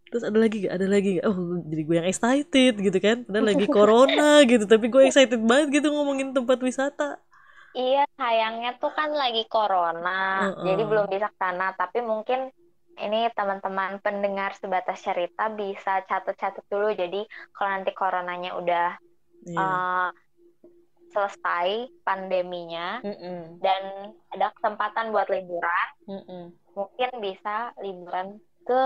Terus 0.08 0.24
ada 0.24 0.38
lagi 0.40 0.56
gak? 0.64 0.74
Ada 0.80 0.86
lagi 0.88 1.08
gak? 1.20 1.24
Oh, 1.28 1.60
jadi 1.68 1.82
gue 1.84 1.96
yang 2.00 2.08
excited 2.08 2.72
gitu 2.80 2.98
kan. 2.98 3.16
Padahal 3.28 3.46
lagi 3.52 3.66
corona 3.68 4.30
gitu, 4.48 4.64
tapi 4.64 4.86
gue 4.88 5.02
excited 5.08 5.40
banget 5.44 5.80
gitu 5.80 5.92
ngomongin 5.92 6.32
tempat 6.32 6.58
wisata. 6.64 7.20
Iya, 7.76 8.08
sayangnya 8.16 8.80
tuh 8.80 8.90
kan 8.96 9.12
lagi 9.12 9.44
corona, 9.46 10.50
jadi 10.64 10.82
Heeh. 10.82 10.88
belum 10.88 11.06
bisa 11.12 11.28
ke 11.28 11.36
sana. 11.36 11.76
Tapi 11.76 12.00
mungkin 12.00 12.48
ini 12.98 13.30
teman-teman 13.36 14.02
pendengar 14.02 14.56
sebatas 14.58 14.98
cerita 15.04 15.52
bisa 15.52 16.02
catat-catat 16.08 16.64
dulu. 16.66 16.90
Jadi 16.96 17.22
kalau 17.54 17.70
nanti 17.76 17.92
coronanya 17.94 18.56
udah 18.58 18.88
Iya. 19.46 19.62
eh, 19.62 20.08
selesai 21.08 21.68
pandeminya 22.04 23.00
Mm-mm. 23.00 23.62
dan 23.64 24.12
ada 24.34 24.52
kesempatan 24.58 25.08
buat 25.08 25.28
liburan, 25.32 25.88
Mm-mm. 26.04 26.44
mungkin 26.76 27.10
bisa 27.22 27.72
liburan 27.80 28.36
ke 28.68 28.82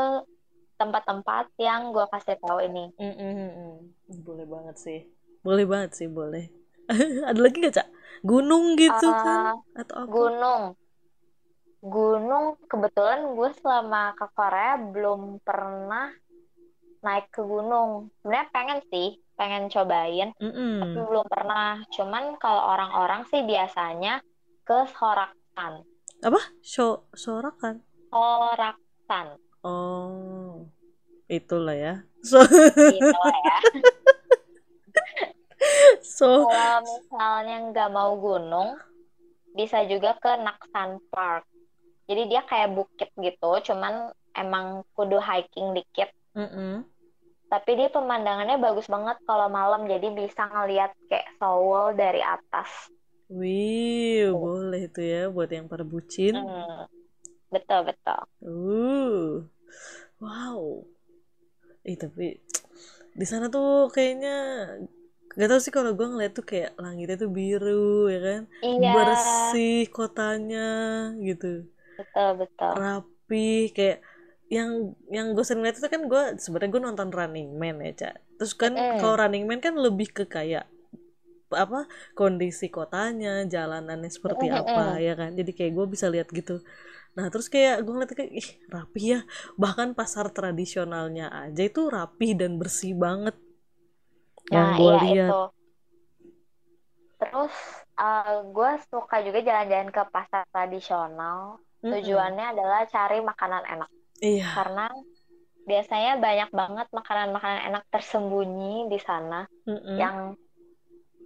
tempat-tempat 0.82 1.44
yang 1.62 1.94
gue 1.94 2.06
kasih 2.10 2.36
tahu 2.42 2.58
ini. 2.66 2.90
Mm-mm. 2.98 3.94
Boleh 4.26 4.46
banget 4.50 4.76
sih. 4.82 5.00
Boleh 5.46 5.64
banget 5.66 5.90
sih, 5.94 6.08
boleh. 6.10 6.50
Ada 7.30 7.38
lagi 7.38 7.56
gak, 7.62 7.74
Cak? 7.78 7.88
Gunung 8.22 8.74
gitu 8.74 9.08
kan? 9.22 9.54
Eh, 9.54 9.80
Atau 9.80 9.94
apa? 10.02 10.10
gunung. 10.10 10.62
Gunung, 11.82 12.44
kebetulan 12.70 13.34
gue 13.34 13.50
selama 13.58 14.14
ke 14.14 14.26
Korea 14.38 14.78
belum 14.78 15.42
pernah 15.42 16.14
naik 17.02 17.26
ke 17.34 17.42
gunung. 17.42 18.14
Sebenarnya 18.22 18.48
pengen 18.54 18.80
sih, 18.86 19.18
pengen 19.34 19.66
cobain, 19.66 20.30
tapi 20.30 20.46
Mm-mm. 20.46 21.06
belum 21.10 21.26
pernah. 21.26 21.82
Cuman 21.90 22.38
kalau 22.38 22.62
orang-orang 22.70 23.26
sih 23.30 23.42
biasanya 23.42 24.22
ke 24.62 24.86
Sorakan. 24.94 25.82
Apa? 26.22 26.38
So 26.62 27.10
sorakan? 27.18 27.82
Sorakan, 28.14 29.26
Oh, 29.66 30.70
itulah 31.32 31.72
ya. 31.72 31.94
So, 32.20 32.44
gitu 32.44 33.16
lah 33.16 33.38
ya. 33.48 33.58
so, 36.04 36.46
Kalau 36.46 36.78
misalnya 36.84 37.56
nggak 37.72 37.90
mau 37.90 38.12
gunung, 38.20 38.76
bisa 39.56 39.82
juga 39.88 40.14
ke 40.20 40.30
Naksan 40.38 41.00
Park. 41.08 41.48
Jadi 42.06 42.28
dia 42.28 42.42
kayak 42.44 42.76
bukit 42.76 43.08
gitu, 43.16 43.50
cuman 43.72 44.12
emang 44.36 44.84
kudu 44.92 45.16
hiking 45.22 45.72
dikit. 45.72 46.10
mm-mm. 46.36 46.84
Tapi 47.52 47.70
dia 47.76 47.88
pemandangannya 47.92 48.56
bagus 48.56 48.88
banget 48.88 49.20
kalau 49.28 49.48
malam, 49.52 49.84
jadi 49.84 50.08
bisa 50.08 50.48
ngeliat 50.48 50.96
kayak 51.08 51.36
Seoul 51.36 51.92
dari 51.96 52.24
atas. 52.24 52.88
Wih, 53.32 54.28
boleh 54.32 54.88
tuh 54.92 55.04
ya 55.04 55.22
buat 55.28 55.48
yang 55.52 55.68
pada 55.68 55.84
bucin. 55.84 56.36
Hmm, 56.36 56.88
betul 57.52 57.80
betul. 57.88 58.20
Uh, 58.44 59.44
wow. 60.20 60.84
Ih, 61.90 61.96
tapi 62.02 62.26
di 63.20 63.26
sana 63.30 63.46
tuh 63.54 63.90
kayaknya 63.94 64.30
gak 65.38 65.48
tau 65.50 65.60
sih 65.64 65.72
kalau 65.76 65.90
gue 65.98 66.06
ngeliat 66.10 66.32
tuh 66.38 66.44
kayak 66.50 66.70
langitnya 66.82 67.16
tuh 67.22 67.30
biru 67.38 68.08
ya 68.14 68.18
kan, 68.26 68.40
Iya, 68.62 68.92
bersih 68.92 69.76
kotanya 69.96 70.60
gitu, 71.26 71.46
betul 71.96 72.28
betul. 72.40 72.76
rapi 72.82 73.70
kayak 73.76 73.98
yang 74.52 74.92
yang 75.08 75.32
gue 75.32 75.44
sering 75.46 75.64
lihat 75.64 75.80
itu 75.80 75.88
kan 75.88 76.02
gue 76.12 76.22
sebenarnya 76.36 76.70
gue 76.76 76.82
nonton 76.88 77.08
Running 77.08 77.48
Man 77.56 77.76
ya 77.80 77.92
cak 78.04 78.14
terus 78.36 78.52
kan 78.52 78.72
Mm-mm. 78.76 78.98
kalau 78.98 79.16
Running 79.20 79.44
Man 79.48 79.60
kan 79.64 79.74
lebih 79.80 80.08
ke 80.12 80.24
kayak 80.28 80.68
apa 81.52 81.84
kondisi 82.18 82.66
kotanya 82.72 83.44
jalanannya 83.54 84.10
seperti 84.12 84.46
Mm, 84.48 84.56
mm, 84.56 84.58
apa 84.60 84.98
mm. 84.98 85.04
ya 85.06 85.14
kan 85.20 85.30
jadi 85.38 85.50
kayak 85.56 85.72
gue 85.78 85.86
bisa 85.94 86.06
lihat 86.14 86.28
gitu 86.32 86.60
nah 87.16 87.26
terus 87.32 87.48
kayak 87.54 87.74
gue 87.84 87.92
ngeliat 87.92 88.12
kayak 88.18 88.32
ih 88.40 88.48
rapi 88.74 89.00
ya 89.12 89.18
bahkan 89.62 89.88
pasar 89.98 90.26
tradisionalnya 90.36 91.26
aja 91.44 91.62
itu 91.70 91.80
rapi 91.96 92.28
dan 92.40 92.52
bersih 92.60 92.92
banget 93.04 93.36
yang 94.54 94.68
Nah, 94.68 94.76
gue 94.78 94.92
iya 95.02 95.02
lihat 95.02 95.18
itu. 95.26 95.40
Terus 97.20 97.54
gue 98.56 98.70
suka 98.90 99.16
juga 99.26 99.38
jalan-jalan 99.48 99.90
ke 99.96 100.02
pasar 100.14 100.42
tradisional. 100.52 101.38
Mm-mm. 101.84 101.90
Tujuannya 101.90 102.44
adalah 102.52 102.80
cari 102.94 103.18
makanan 103.30 103.62
enak. 103.72 103.90
iya 104.22 104.48
Karena 104.56 104.84
biasanya 105.70 106.12
banyak 106.26 106.50
banget 106.60 106.86
makanan-makanan 106.98 107.60
enak 107.68 107.84
tersembunyi 107.94 108.90
di 108.92 108.98
sana 109.08 109.46
Mm-mm. 109.66 110.02
yang 110.02 110.16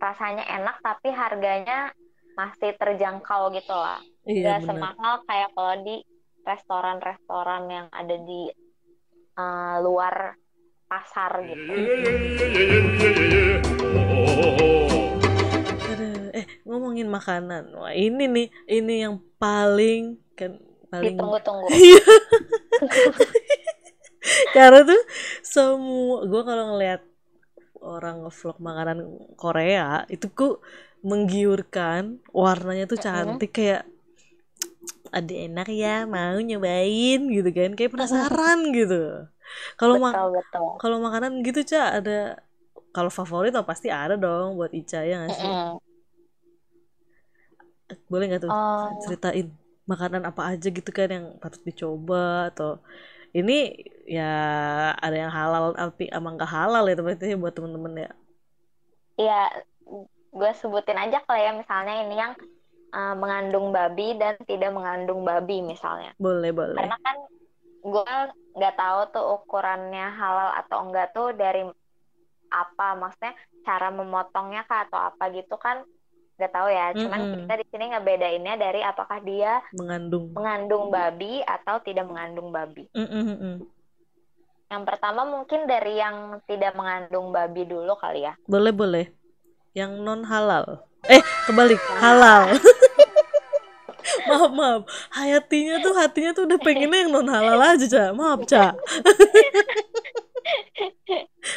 rasanya 0.04 0.44
enak 0.56 0.76
tapi 0.86 1.08
harganya 1.20 1.78
masih 2.38 2.70
terjangkau 2.80 3.42
gitu 3.56 3.72
lah. 3.84 4.00
Iya 4.26 4.58
Gak 4.58 4.66
benar 4.66 4.92
semahal 4.94 5.14
kayak 5.26 5.50
kalau 5.54 5.74
di 5.86 5.96
restoran-restoran 6.46 7.62
yang 7.70 7.86
ada 7.90 8.16
di 8.22 8.42
eh, 9.38 9.76
luar 9.82 10.34
pasar 10.86 11.42
gitu. 11.42 11.72
Aduh, 15.90 16.30
eh 16.30 16.46
ngomongin 16.62 17.10
makanan 17.10 17.74
wah 17.74 17.90
ini 17.90 18.30
nih 18.30 18.46
ini 18.70 18.94
yang 19.02 19.18
paling 19.38 20.14
kan 20.38 20.58
paling 20.90 21.14
Ditunggu-tunggu. 21.18 21.66
Iya. 21.74 22.04
Karena 24.52 24.84
tuh 24.84 25.02
semua 25.40 26.28
gue 26.28 26.42
kalau 26.44 26.64
ngeliat 26.74 27.02
orang 27.80 28.26
ngevlog 28.26 28.58
makanan 28.58 28.98
Korea 29.38 30.04
itu 30.12 30.28
kok 30.28 30.60
menggiurkan, 31.06 32.20
warnanya 32.34 32.90
tuh 32.90 32.98
cantik 32.98 33.54
kayak 33.54 33.86
ada 35.18 35.32
enak 35.46 35.68
ya 35.82 36.04
mau 36.04 36.36
nyobain 36.48 37.20
gitu 37.36 37.48
kan 37.56 37.70
kayak 37.76 37.92
penasaran 37.94 38.58
gitu. 38.76 39.00
Kalau 39.80 39.94
mak 40.02 40.14
kalau 40.82 40.96
makanan 41.06 41.32
gitu 41.46 41.60
Ca 41.70 41.98
ada 41.98 42.18
kalau 42.96 43.10
favorit 43.12 43.52
oh 43.58 43.66
pasti 43.70 43.88
ada 43.92 44.14
dong 44.24 44.56
buat 44.58 44.72
Ica 44.80 45.00
ya 45.08 45.14
nggak 45.24 45.32
sih? 45.36 45.48
Mm-mm. 45.48 45.78
Boleh 48.10 48.24
nggak 48.28 48.42
tuh 48.44 48.52
Oh, 48.52 48.90
ceritain 49.04 49.46
makanan 49.86 50.22
apa 50.26 50.42
aja 50.50 50.68
gitu 50.68 50.90
kan 50.90 51.08
yang 51.16 51.26
patut 51.38 51.62
dicoba 51.62 52.50
atau 52.50 52.82
ini 53.30 53.52
ya 54.10 54.30
ada 54.98 55.16
yang 55.22 55.30
halal 55.30 55.64
tapi 55.78 56.10
emang 56.10 56.34
nggak 56.34 56.50
halal 56.50 56.82
ya 56.90 56.94
teman-teman 56.98 57.38
buat 57.38 57.54
temen-temen 57.54 57.94
ya 58.06 58.10
Iya, 59.16 59.40
gue 60.36 60.50
sebutin 60.60 60.98
aja 61.00 61.24
kalau 61.24 61.40
ya 61.40 61.52
misalnya 61.56 61.94
ini 62.04 62.14
yang 62.20 62.32
uh, 62.92 63.14
mengandung 63.18 63.74
babi 63.74 64.14
dan 64.20 64.36
tidak 64.44 64.70
mengandung 64.74 65.24
babi 65.26 65.62
misalnya. 65.64 66.12
boleh 66.20 66.50
boleh 66.52 66.78
Karena 66.78 66.96
kan 67.00 67.16
gue 67.86 68.16
nggak 68.58 68.74
tahu 68.74 69.00
tuh 69.14 69.24
ukurannya 69.38 70.06
halal 70.14 70.50
atau 70.58 70.78
enggak 70.86 71.14
tuh 71.14 71.30
dari 71.34 71.62
apa, 72.50 72.88
maksudnya 72.94 73.34
cara 73.66 73.90
memotongnya 73.90 74.62
kah 74.66 74.86
atau 74.86 74.98
apa 74.98 75.30
gitu 75.34 75.54
kan 75.58 75.82
nggak 76.36 76.52
tahu 76.52 76.68
ya. 76.68 76.92
Cuman 76.94 77.20
Mm-mm. 77.22 77.36
kita 77.46 77.54
di 77.58 77.66
sini 77.72 77.84
ngebedainnya 77.94 78.54
dari 78.60 78.80
apakah 78.84 79.18
dia 79.22 79.62
mengandung 79.74 80.34
mengandung 80.34 80.90
babi 80.90 81.40
atau 81.46 81.80
tidak 81.82 82.06
mengandung 82.06 82.50
babi. 82.50 82.86
Mm-mm-mm. 82.92 83.66
Yang 84.66 84.82
pertama 84.82 85.22
mungkin 85.22 85.70
dari 85.70 85.94
yang 85.94 86.42
tidak 86.50 86.74
mengandung 86.74 87.30
babi 87.30 87.62
dulu 87.70 87.94
kali 88.02 88.26
ya. 88.26 88.34
boleh 88.50 88.74
boleh 88.74 89.06
yang 89.76 89.94
non 90.02 90.24
halal 90.26 90.82
eh 91.10 91.22
kebalik. 91.46 91.80
Halal. 91.98 92.54
Maaf 94.28 94.50
maaf. 94.54 94.82
Hayatinya 95.14 95.82
tuh 95.82 95.94
hatinya 95.98 96.30
tuh 96.34 96.46
udah 96.46 96.58
pengennya 96.62 97.06
yang 97.06 97.10
non 97.10 97.26
halal 97.30 97.58
aja 97.58 97.86
Ca. 97.86 98.04
Maaf 98.14 98.46
Ca. 98.46 98.74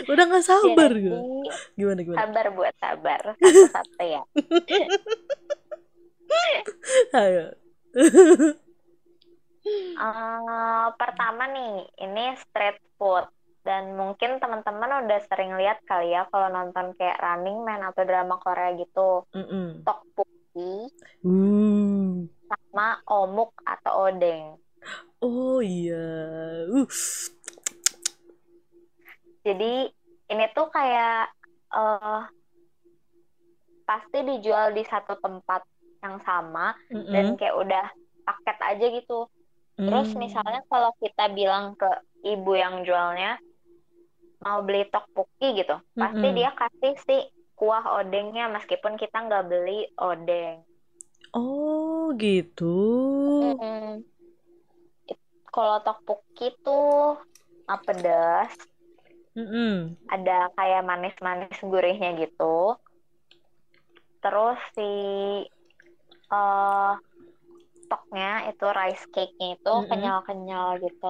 Udah 0.10 0.24
nggak 0.30 0.46
sabar 0.46 0.92
gue 0.94 1.22
gimana 1.74 2.00
gimana? 2.02 2.22
sabar 2.26 2.46
buat 2.54 2.76
sabar 2.78 3.22
satu-satu 3.38 4.02
ya. 4.06 4.22
ayo. 7.26 7.46
Eh, 9.70 10.88
pertama 10.98 11.44
nih, 11.50 11.86
ini 12.02 12.26
street 12.38 12.80
food. 12.98 13.26
Dan 13.70 13.94
mungkin 13.94 14.42
teman-teman 14.42 15.06
udah 15.06 15.20
sering 15.30 15.54
lihat 15.62 15.78
kali 15.86 16.18
ya 16.18 16.26
kalau 16.34 16.50
nonton 16.50 16.98
kayak 16.98 17.22
Running 17.22 17.62
Man 17.62 17.86
atau 17.86 18.02
drama 18.02 18.42
Korea 18.42 18.74
gitu. 18.74 19.30
Mm-mm. 19.38 19.86
Tteokbokki 19.86 20.90
Uh. 21.22 22.26
sama 22.50 22.98
omuk 23.06 23.54
atau 23.62 24.10
odeng. 24.10 24.58
Oh 25.22 25.62
iya. 25.62 26.02
Uh. 26.66 26.90
Jadi 29.46 29.94
ini 30.34 30.46
tuh 30.58 30.68
kayak 30.74 31.30
eh 31.70 32.24
pasti 33.86 34.18
dijual 34.26 34.74
di 34.74 34.82
satu 34.82 35.14
tempat 35.22 35.62
yang 36.02 36.18
sama 36.26 36.74
dan 36.90 37.38
Mm-mm. 37.38 37.38
kayak 37.38 37.54
udah 37.54 37.86
paket 38.26 38.58
aja 38.66 38.86
gitu. 38.98 39.30
Terus 39.78 40.12
Hmm. 40.12 40.20
misalnya 40.26 40.62
kalau 40.66 40.92
kita 40.98 41.30
bilang 41.32 41.78
ke 41.78 41.88
ibu 42.26 42.52
yang 42.58 42.82
jualnya 42.84 43.38
mau 44.46 44.60
beli 44.68 44.80
tteokbokki 44.90 45.48
gitu, 45.60 45.76
pasti 46.00 46.28
Mm-mm. 46.28 46.36
dia 46.38 46.50
kasih 46.60 46.94
si 47.08 47.14
kuah 47.60 47.86
odengnya 48.00 48.44
meskipun 48.56 48.94
kita 49.02 49.18
nggak 49.26 49.44
beli 49.52 49.72
odeng. 50.10 50.56
Oh 51.40 52.14
gitu. 52.22 52.66
Mm-mm. 53.42 54.04
It- 55.12 55.26
Kalau 55.54 55.76
tteokbokki 55.84 56.48
tuh 56.66 56.88
ah, 57.72 57.80
pedas, 57.86 58.54
Mm-mm. 59.36 59.98
ada 60.16 60.38
kayak 60.58 60.82
manis-manis 60.90 61.58
gurihnya 61.72 62.10
gitu. 62.22 62.44
Terus 64.22 64.60
si 64.76 64.82
eh 66.32 66.92
stoknya 67.86 68.28
itu 68.50 68.66
rice 68.78 69.06
cake-nya 69.14 69.48
itu 69.56 69.72
Mm-mm. 69.76 69.90
kenyal-kenyal 69.90 70.68
gitu, 70.86 71.06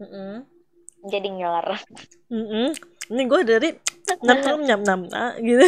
Mm-mm. 0.00 0.46
Jadi 1.06 1.28
ngiler. 1.30 1.68
Mm-mm. 2.32 2.74
Ini 3.08 3.22
gue 3.24 3.40
dari 3.46 3.68
nyam 4.24 4.38
nyam 4.42 4.60
nyam 4.64 4.80
nyam 4.82 5.00
ah, 5.14 5.32
gitu. 5.38 5.62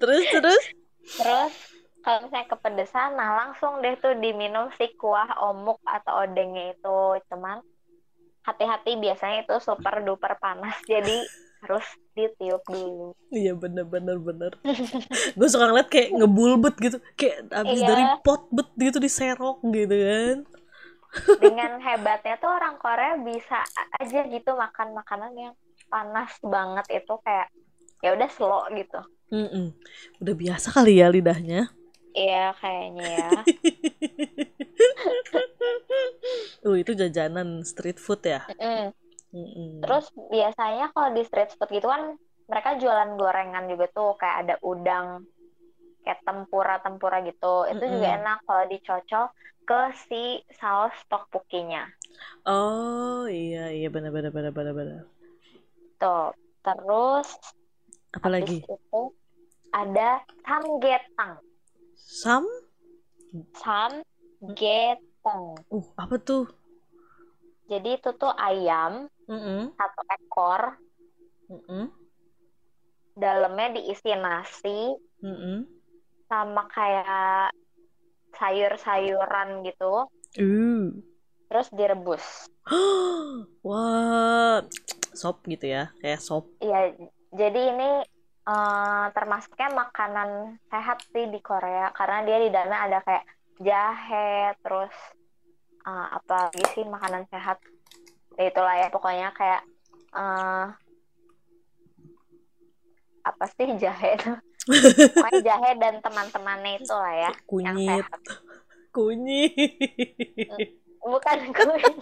terus 0.00 0.24
terus. 0.30 0.62
Terus 1.18 1.54
kalau 2.06 2.22
misalnya 2.22 2.46
kepedesan, 2.54 3.18
nah 3.18 3.34
langsung 3.34 3.82
deh 3.82 3.98
tuh 3.98 4.14
diminum 4.22 4.70
si 4.78 4.94
kuah 4.94 5.26
omuk 5.42 5.82
atau 5.82 6.22
odengnya 6.22 6.70
itu. 6.70 6.98
Cuman 7.26 7.58
hati-hati 8.46 8.94
biasanya 8.94 9.42
itu 9.42 9.58
super 9.58 10.06
duper 10.06 10.38
panas, 10.38 10.78
jadi 10.86 11.26
harus 11.66 11.82
ditiup 12.14 12.62
dulu. 12.70 13.10
Iya 13.34 13.58
bener 13.58 13.90
bener 13.90 14.22
bener. 14.22 14.54
gue 15.34 15.48
suka 15.50 15.66
ngeliat 15.66 15.90
kayak 15.90 16.14
ngebulbet 16.14 16.78
gitu, 16.78 17.02
kayak 17.18 17.50
abis 17.50 17.82
Iya. 17.82 17.88
dari 17.90 18.04
pot 18.22 18.46
bet 18.54 18.70
gitu 18.78 19.02
diserok 19.02 19.58
gitu 19.66 19.96
kan. 19.98 20.36
Dengan 21.40 21.80
hebatnya 21.80 22.36
tuh 22.40 22.50
orang 22.50 22.76
Korea 22.80 23.16
bisa 23.20 23.62
aja 24.00 24.20
gitu 24.28 24.50
makan 24.56 24.96
makanan 24.96 25.32
yang 25.36 25.54
panas 25.86 26.32
banget 26.42 27.02
itu 27.02 27.14
kayak 27.22 27.48
ya 28.04 28.12
udah 28.12 28.30
slow 28.30 28.64
gitu. 28.74 29.00
Mm-mm. 29.32 29.74
Udah 30.22 30.34
biasa 30.34 30.70
kali 30.70 31.02
ya 31.02 31.10
lidahnya. 31.10 31.70
Iya 32.16 32.54
kayaknya 32.56 33.06
ya. 33.06 33.30
Uh 36.66 36.74
itu 36.74 36.98
jajanan 36.98 37.62
street 37.62 38.02
food 38.02 38.22
ya. 38.26 38.42
Mm. 38.58 38.90
Mm-mm. 39.30 39.84
Terus 39.84 40.10
biasanya 40.32 40.90
kalau 40.90 41.12
di 41.14 41.22
street 41.26 41.54
food 41.54 41.70
gitu 41.70 41.86
kan 41.86 42.16
mereka 42.46 42.78
jualan 42.78 43.18
gorengan 43.18 43.66
juga 43.66 43.86
tuh 43.90 44.14
kayak 44.18 44.36
ada 44.46 44.54
udang 44.62 45.26
kayak 46.06 46.22
tempura-tempura 46.22 47.22
gitu. 47.26 47.66
Itu 47.70 47.84
juga 47.86 48.08
Mm-mm. 48.14 48.18
enak 48.22 48.38
kalau 48.46 48.64
dicocol 48.70 49.24
ke 49.68 49.80
si 50.06 50.22
saus 50.58 50.94
tteokbokkinya. 51.08 51.82
Oh 52.46 53.26
iya 53.28 53.58
iya 53.76 53.88
bener 53.94 54.10
bener 54.14 54.30
bener 54.36 54.52
bener 54.56 54.72
bener. 54.78 55.00
Tuh. 56.00 56.32
Terus 56.64 57.28
Apa 58.16 58.28
lagi? 58.32 58.56
habis 58.56 58.62
itu 58.66 59.00
ada 59.70 60.08
samgyetang. 60.46 61.32
Sam? 62.20 62.44
Samgyetang. 63.60 65.44
Uh 65.70 65.84
apa 65.98 66.16
tuh? 66.22 66.44
Jadi 67.70 67.88
itu 67.98 68.10
tuh 68.20 68.32
ayam 68.46 68.92
Mm-mm. 69.28 69.74
satu 69.76 70.00
ekor, 70.16 70.62
Mm-mm. 71.50 71.90
dalamnya 73.22 73.66
diisi 73.74 74.10
nasi 74.24 74.78
Mm-mm. 75.22 75.66
sama 76.30 76.62
kayak 76.74 77.50
sayur-sayuran 78.36 79.64
gitu, 79.64 80.08
Uh. 80.36 80.92
terus 81.48 81.68
direbus. 81.72 82.24
Wah, 83.66 84.60
sop 85.16 85.40
gitu 85.48 85.66
ya, 85.70 85.90
kayak 86.02 86.20
sop. 86.20 86.46
Iya, 86.60 86.92
jadi 87.32 87.60
ini 87.74 87.90
eh, 88.46 89.06
termasuknya 89.12 89.68
makanan 89.74 90.60
sehat 90.70 91.02
sih 91.10 91.26
di 91.28 91.40
Korea 91.42 91.90
karena 91.92 92.22
dia 92.22 92.38
di 92.40 92.48
dalamnya 92.48 92.80
ada 92.86 92.98
kayak 93.02 93.24
jahe 93.60 94.54
terus 94.62 94.94
eh, 95.84 96.06
apa 96.14 96.48
lagi 96.48 96.64
sih 96.76 96.84
makanan 96.86 97.26
sehat 97.28 97.58
ya 98.36 98.52
itulah 98.52 98.74
ya 98.76 98.88
pokoknya 98.92 99.28
kayak 99.34 99.62
eh, 100.14 100.66
apa 103.26 103.44
sih 103.58 103.74
jahe 103.76 104.14
itu 104.14 104.32
pokoknya 104.66 105.40
jahe 105.46 105.70
dan 105.78 106.02
teman-temannya 106.02 106.82
itu 106.82 106.90
lah 106.90 107.14
ya 107.14 107.30
yang 107.30 107.38
kunyit. 107.46 107.86
sehat. 107.86 108.20
Kunyit. 108.90 109.62
Bukan 111.06 111.38
kunyit. 111.54 111.94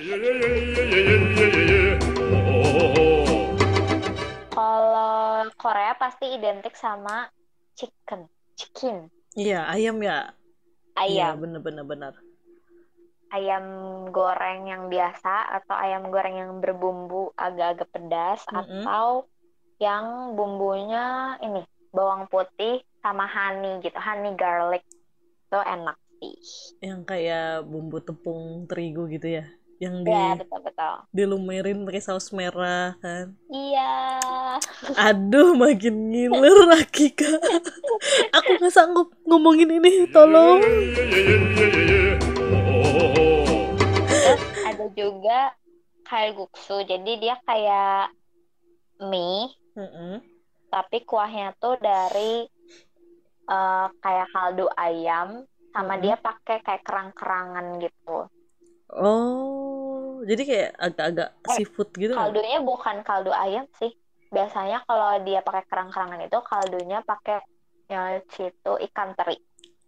Kalau 4.58 5.46
Korea 5.62 5.94
pasti 6.02 6.34
identik 6.34 6.74
sama 6.74 7.30
chicken 7.78 8.26
chicken. 8.58 9.14
Iya 9.38 9.70
ayam 9.70 10.02
ya? 10.02 10.34
Iya 10.98 11.38
ayam. 11.38 11.46
bener 11.46 11.62
bener 11.62 11.86
bener 11.86 12.14
ayam 13.32 13.66
goreng 14.10 14.72
yang 14.72 14.88
biasa 14.88 15.60
atau 15.62 15.76
ayam 15.76 16.08
goreng 16.08 16.36
yang 16.40 16.52
berbumbu 16.64 17.36
agak-agak 17.36 17.90
pedas 17.92 18.42
Mm-mm. 18.48 18.84
atau 18.84 19.28
yang 19.78 20.34
bumbunya 20.34 21.38
ini 21.44 21.62
bawang 21.92 22.26
putih 22.32 22.82
sama 23.04 23.28
honey 23.28 23.84
gitu. 23.84 23.96
Honey 24.00 24.34
garlic. 24.40 24.84
Itu 25.48 25.60
enak 25.60 25.98
sih. 26.20 26.36
Yang 26.84 27.02
kayak 27.08 27.68
bumbu 27.68 28.02
tepung 28.04 28.68
terigu 28.68 29.08
gitu 29.12 29.42
ya? 29.42 29.46
Yang 29.78 29.96
di 30.04 30.10
ya 30.10 30.34
betul 30.34 30.60
betul. 30.66 30.96
dilumerin 31.14 31.86
pakai 31.86 32.02
saus 32.02 32.34
merah 32.34 32.98
kan? 32.98 33.38
Iya. 33.54 34.18
Aduh 34.98 35.54
makin 35.54 36.10
ngiler 36.10 36.74
Akika 36.74 37.30
aku 38.42 38.50
nggak 38.58 38.74
sanggup 38.74 39.14
ngomongin 39.30 39.78
ini 39.78 40.10
tolong 40.10 40.66
juga 45.00 45.34
kalguksu 46.08 46.74
jadi 46.92 47.12
dia 47.22 47.36
kayak 47.48 47.88
mie 49.00 49.48
Mm-mm. 49.78 50.22
tapi 50.74 50.98
kuahnya 51.10 51.48
tuh 51.62 51.76
dari 51.86 52.32
eh, 53.56 53.86
kayak 54.04 54.28
kaldu 54.34 54.66
ayam 54.86 55.30
sama 55.74 55.94
Mm-mm. 55.94 56.04
dia 56.04 56.16
pakai 56.26 56.58
kayak 56.66 56.84
kerang-kerangan 56.88 57.66
gitu 57.84 58.12
oh 58.92 60.24
jadi 60.30 60.42
kayak 60.50 60.70
agak-agak 60.86 61.28
Eh, 61.50 61.54
seafood 61.54 61.90
gitu 62.02 62.14
nggak? 62.20 62.36
kaldunya 62.36 62.58
bukan 62.70 62.98
kaldu 63.08 63.32
ayam 63.44 63.66
sih 63.80 63.92
biasanya 64.36 64.78
kalau 64.88 65.10
dia 65.28 65.40
pakai 65.48 65.64
kerang-kerangan 65.70 66.22
itu 66.28 66.38
kaldunya 66.52 66.98
pakai 67.10 67.36
ya 67.92 68.00
situ 68.36 68.70
ikan 68.86 69.10
teri 69.18 69.36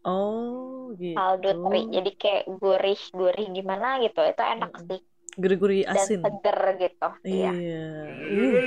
oh 0.09 0.89
gitu. 0.97 1.13
kaldu 1.13 1.49
teri. 1.53 1.81
Jadi 1.93 2.11
kayak 2.17 2.43
gurih 2.57 3.01
gurih 3.13 3.47
gimana 3.53 4.01
gitu. 4.01 4.19
Itu 4.25 4.41
enak 4.41 4.71
Mm-mm. 4.73 4.87
sih. 4.89 4.99
Gurih-gurih 5.37 5.85
dan 5.85 5.95
asin. 5.95 6.19
seger 6.25 6.59
gitu. 6.81 7.07
Iya. 7.23 7.51
Iya. 7.53 7.85
Uh. 8.25 8.65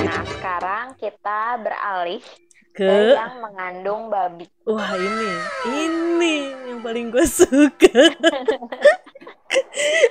nah 0.00 0.22
sekarang 0.24 0.86
kita 0.96 1.40
beralih 1.60 2.22
ke 2.70 2.86
ke 2.86 3.12
yang 3.18 3.42
mengandung 3.42 4.08
babi. 4.08 4.46
Wah 4.64 4.94
ini. 4.94 5.30
Ini 5.66 6.34
yang 6.70 6.80
paling 6.80 7.10
gue 7.10 7.26
suka. 7.26 7.90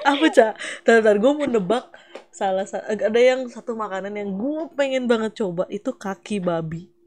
Apa 0.10 0.26
cak 0.28 0.54
Bentar, 0.84 1.16
gue 1.16 1.32
mau 1.32 1.48
nebak 1.48 1.88
salah 2.30 2.68
sa- 2.68 2.84
ada 2.84 3.16
yang 3.16 3.48
satu 3.48 3.72
makanan 3.72 4.12
yang 4.12 4.36
gue 4.36 4.68
pengen 4.76 5.08
banget 5.08 5.40
coba. 5.40 5.64
Itu 5.72 5.96
kaki 5.96 6.44
babi 6.44 6.99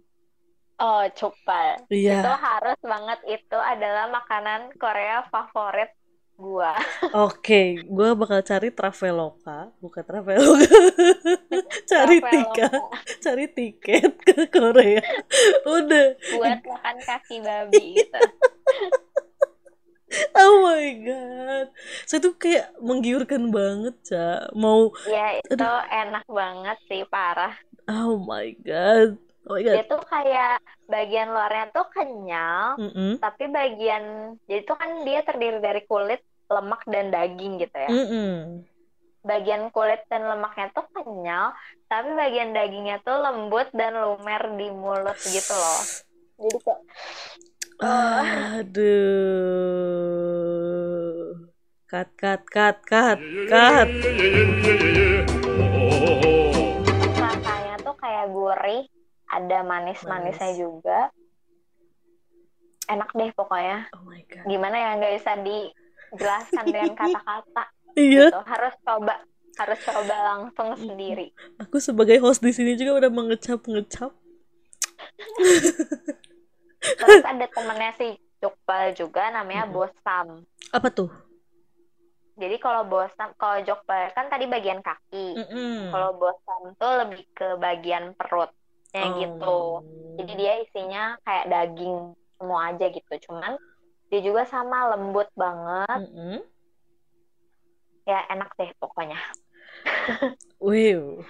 oh 0.83 1.05
cupal 1.15 1.79
itu 1.87 2.11
iya 2.11 2.35
harus 2.35 2.79
banget. 2.83 3.19
Itu 3.31 3.59
adalah 3.59 4.11
makanan 4.11 4.75
Korea 4.77 5.23
favorit 5.31 5.95
gua. 6.35 6.75
Oke 7.29 7.79
gue 7.79 8.09
bakal 8.19 8.43
cari 8.43 8.69
traveloka 8.75 9.71
bukan 9.79 10.03
traveloka. 10.03 10.67
Cari 11.93 12.19
tiket 12.25 12.73
cari 13.21 13.47
tiket 13.53 14.13
ke 14.25 14.49
Korea. 14.49 15.05
Udah. 15.69 16.17
Buat 16.35 16.61
makan 16.65 16.97
kaki 17.05 17.37
babi 17.45 18.01
gitu. 18.01 18.21
Oh 20.37 20.69
my 20.69 20.93
god. 21.09 21.73
Saya 22.05 22.21
tuh 22.21 22.37
kayak 22.37 22.77
menggiurkan 22.85 23.49
banget 23.49 23.97
cak 24.13 24.53
mau 24.53 24.93
ya 25.09 25.41
itu 25.41 25.57
aduh. 25.57 25.89
enak 25.89 26.29
banget 26.29 26.79
sih 26.85 27.01
parah. 27.09 27.57
Oh 27.89 28.21
my 28.21 28.53
god 28.61 29.17
oh 29.51 29.59
god 29.59 29.75
dia 29.75 29.85
tuh 29.89 30.03
kayak 30.07 30.63
bagian 30.87 31.29
luarnya 31.33 31.67
tuh 31.75 31.87
kenyal 31.91 32.77
Mm-mm. 32.79 33.19
tapi 33.19 33.49
bagian 33.51 34.37
jadi 34.47 34.63
tuh 34.63 34.77
kan 34.79 35.03
dia 35.03 35.23
terdiri 35.27 35.59
dari 35.59 35.83
kulit 35.89 36.23
lemak 36.47 36.83
dan 36.87 37.11
daging 37.11 37.59
gitu 37.59 37.77
ya 37.77 37.91
Mm-mm. 37.91 38.63
bagian 39.27 39.71
kulit 39.75 40.05
dan 40.07 40.27
lemaknya 40.29 40.71
tuh 40.75 40.87
kenyal 40.95 41.55
tapi 41.91 42.15
bagian 42.15 42.55
dagingnya 42.55 43.03
tuh 43.03 43.19
lembut 43.19 43.67
dan 43.75 43.99
lumer 43.99 44.43
di 44.55 44.69
mulut 44.71 45.19
gitu 45.27 45.55
loh 45.55 45.83
jadi 46.39 46.59
kayak 46.63 46.81
oh 47.83 48.23
Aduh. 48.63 49.93
Cut, 51.93 52.09
cut, 52.17 52.41
cut, 52.49 52.81
cut, 52.89 53.21
cut. 53.53 53.85
rasanya 57.21 57.77
tuh 57.85 57.93
kayak 58.01 58.33
gurih 58.33 58.89
ada 59.33 59.59
manis-manisnya 59.65 60.53
Manis. 60.53 60.61
juga 60.61 60.99
enak 62.85 63.11
deh 63.13 63.31
pokoknya 63.33 63.89
Oh 63.97 64.05
my 64.05 64.21
god. 64.29 64.45
gimana 64.45 64.77
ya 64.77 64.91
nggak 65.01 65.13
bisa 65.17 65.33
dijelaskan 65.41 66.65
dengan 66.69 66.93
kata-kata 67.01 67.65
Iya, 67.93 68.29
gitu 68.29 68.39
harus 68.43 68.75
coba 68.83 69.15
harus 69.53 69.81
coba 69.83 70.17
langsung 70.27 70.69
sendiri 70.77 71.33
aku 71.57 71.77
sebagai 71.77 72.17
host 72.19 72.41
di 72.41 72.53
sini 72.53 72.73
juga 72.73 73.05
udah 73.05 73.11
mengecap-ngecap. 73.11 74.13
terus 76.83 77.25
ada 77.33 77.47
temennya 77.47 77.93
si 77.97 78.07
Jokbal 78.41 78.93
juga 78.93 79.29
namanya 79.31 79.65
Mm-mm. 79.65 79.77
Bosam 79.77 80.27
Apa 80.73 80.89
tuh? 80.89 81.11
jadi 82.33 82.57
kalau 82.59 82.89
Bosam 82.89 83.29
kalau 83.37 83.61
Jokbal 83.61 84.09
kan 84.13 84.27
tadi 84.27 84.49
bagian 84.49 84.81
kaki 84.81 85.37
Mm-mm. 85.37 85.93
kalau 85.93 86.17
Bosam 86.17 86.73
tuh 86.75 86.93
lebih 87.05 87.23
ke 87.33 87.57
bagian 87.57 88.17
perutnya 88.17 88.57
gitu 88.93 89.57
Oh. 89.81 90.17
jadi 90.21 90.33
dia 90.37 90.53
isinya 90.61 91.17
kayak 91.25 91.49
daging 91.49 92.13
semua 92.37 92.61
aja 92.71 92.87
gitu 92.93 93.13
cuman 93.29 93.57
dia 94.13 94.21
juga 94.21 94.45
sama 94.45 94.93
lembut 94.93 95.29
banget 95.33 96.01
Mm-mm. 96.05 96.45
ya 98.05 98.21
enak 98.29 98.53
deh 98.61 98.71
pokoknya 98.77 99.17
Wow. 100.63 101.27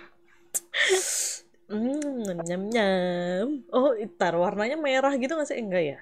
Hmm, 1.72 2.20
nyam 2.44 2.68
nyam. 2.68 3.64
Oh, 3.72 3.96
itar 3.96 4.36
warnanya 4.36 4.76
merah 4.76 5.16
gitu 5.16 5.32
nggak 5.32 5.48
sih? 5.48 5.56
Enggak 5.56 5.82
ya? 5.88 5.98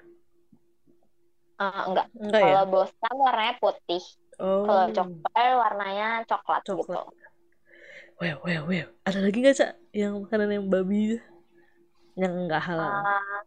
Eh, 1.63 1.81
enggak 1.87 2.07
Enggak 2.19 2.41
ya? 2.43 2.51
kalau 2.59 2.65
Bosam 2.67 3.15
warnanya 3.23 3.55
putih 3.63 4.03
kalau 4.67 4.91
Oh, 4.91 4.91
Jokbal 4.91 5.51
warnanya 5.63 6.27
coklat 6.27 6.63
gitu 6.67 6.75
coklat. 6.91 7.07
Wow, 8.19 8.37
wow, 8.43 8.63
wow. 8.67 8.87
Ada 9.07 9.19
lagi 9.23 9.39
nggak, 9.39 9.57
Cak? 9.57 9.73
Yang 9.95 10.13
makanan 10.27 10.49
yang 10.51 10.67
babi 10.67 11.23
yang 12.21 12.35
nggak 12.45 12.63
halal? 12.69 13.01
Eh, 13.01 13.41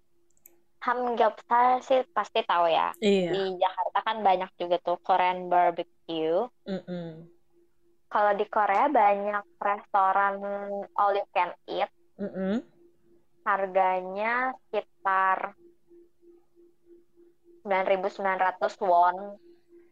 Hamgyeopsal 0.83 1.79
sih 1.79 2.03
pasti 2.12 2.43
tahu 2.43 2.67
ya. 2.67 2.91
Iya. 2.99 3.31
Di 3.31 3.43
Jakarta 3.55 3.99
kan 4.03 4.17
banyak 4.19 4.51
juga 4.59 4.77
tuh 4.83 4.99
Korean 4.99 5.47
barbecue. 5.47 6.43
Mm-mm. 6.67 7.23
Kalau 8.12 8.31
di 8.36 8.45
Korea 8.51 8.91
banyak 8.91 9.45
restoran 9.63 10.36
all 10.99 11.15
you 11.15 11.25
can 11.31 11.55
eat. 11.71 11.88
Mm-mm. 12.19 12.59
Harganya 13.47 14.51
sekitar 14.67 15.55
9.900 17.63 18.83
won. 18.83 19.39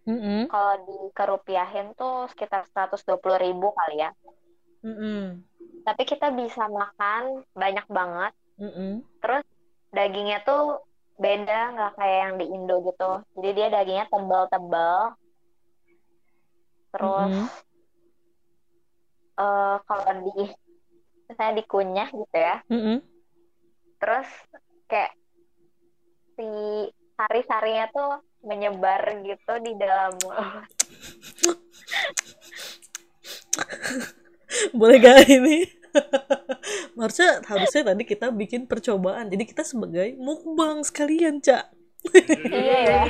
Mm-mm. 0.04 0.52
Kalau 0.52 0.76
dikerupiahin 0.84 1.96
tuh 1.96 2.28
sekitar 2.36 2.67
120.000 2.67 3.15
kali 3.56 3.96
ya. 3.96 4.12
Mm-mm. 4.84 5.39
Tapi 5.88 6.04
kita 6.04 6.36
bisa 6.36 6.67
makan 6.67 7.48
banyak 7.56 7.88
banget. 7.88 8.34
Mm-mm. 8.62 9.02
Terus 9.19 9.45
dagingnya 9.89 10.45
tuh 10.45 10.86
beda, 11.17 11.74
nggak 11.74 11.93
kayak 11.97 12.17
yang 12.21 12.34
di 12.38 12.45
Indo 12.45 12.76
gitu. 12.86 13.12
Jadi 13.38 13.50
dia 13.58 13.67
dagingnya 13.74 14.06
tebal-tebal. 14.13 15.17
Terus 16.93 17.34
Mm-mm. 17.34 17.50
eh 19.41 19.78
kalau 19.89 20.13
di 20.30 20.54
saya 21.34 21.52
dikunyah 21.58 22.13
gitu 22.13 22.38
ya. 22.38 22.62
Mm-mm. 22.69 23.02
Terus 23.97 24.30
kayak 24.86 25.17
si 26.38 26.45
sari-sarinya 27.17 27.89
tuh 27.89 28.21
menyebar 28.45 29.02
gitu 29.26 29.54
di 29.62 29.74
dalam 29.78 30.13
mulut. 30.21 30.69
boleh 34.78 35.00
gak 35.00 35.32
ini 35.32 35.63
harusnya 37.02 37.42
harusnya 37.50 37.82
tadi 37.90 38.04
kita 38.06 38.30
bikin 38.30 38.70
percobaan. 38.70 39.34
Jadi 39.34 39.44
kita 39.50 39.66
sebagai 39.66 40.14
mukbang 40.22 40.86
sekalian 40.86 41.42
cak. 41.42 41.74
Iya 42.46 42.80
ya. 42.86 43.02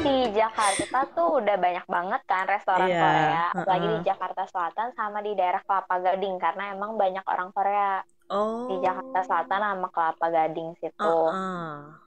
Di 0.00 0.16
Jakarta 0.30 0.98
tuh 1.12 1.42
udah 1.42 1.56
banyak 1.58 1.86
banget 1.90 2.20
kan 2.30 2.46
restoran 2.46 2.86
Iya, 2.86 3.02
Korea. 3.02 3.44
Apalagi 3.52 3.86
di 3.86 3.92
heeh. 3.98 4.06
Jakarta 4.06 4.42
Selatan 4.46 4.88
sama 4.94 5.18
di 5.20 5.32
daerah 5.34 5.62
Kelapa 5.66 5.98
Gading. 5.98 6.36
Karena 6.38 6.70
emang 6.72 6.94
banyak 6.94 7.24
orang 7.26 7.50
Korea. 7.50 7.98
Oh. 8.30 8.70
Di 8.70 8.78
Jakarta 8.78 9.18
Selatan 9.26 9.60
sama 9.60 9.88
Kelapa 9.90 10.26
Gading 10.30 10.70
situ. 10.78 11.18
Ah 11.34 11.98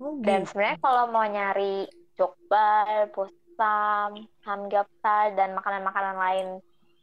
oh 0.00 0.16
dan 0.24 0.42
gitu. 0.42 0.56
sebenarnya 0.56 0.78
kalau 0.80 1.04
mau 1.12 1.24
nyari 1.28 1.86
jokbal, 2.16 3.12
pusam, 3.12 4.10
samgyeopsal 4.44 5.36
dan 5.36 5.52
makanan-makanan 5.52 6.16
lain 6.16 6.46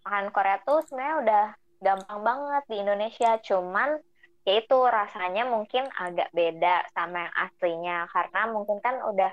makanan 0.08 0.32
Korea 0.32 0.58
tuh 0.64 0.80
sebenarnya 0.88 1.18
udah 1.20 1.46
gampang 1.84 2.20
banget 2.24 2.64
di 2.72 2.76
Indonesia. 2.80 3.32
Cuman 3.44 4.00
ya 4.48 4.64
itu 4.64 4.80
rasanya 4.80 5.44
mungkin 5.44 5.84
agak 5.92 6.32
beda 6.32 6.88
sama 6.96 7.28
yang 7.28 7.36
aslinya. 7.36 7.98
Karena 8.08 8.42
mungkin 8.48 8.80
kan 8.80 9.04
udah 9.04 9.32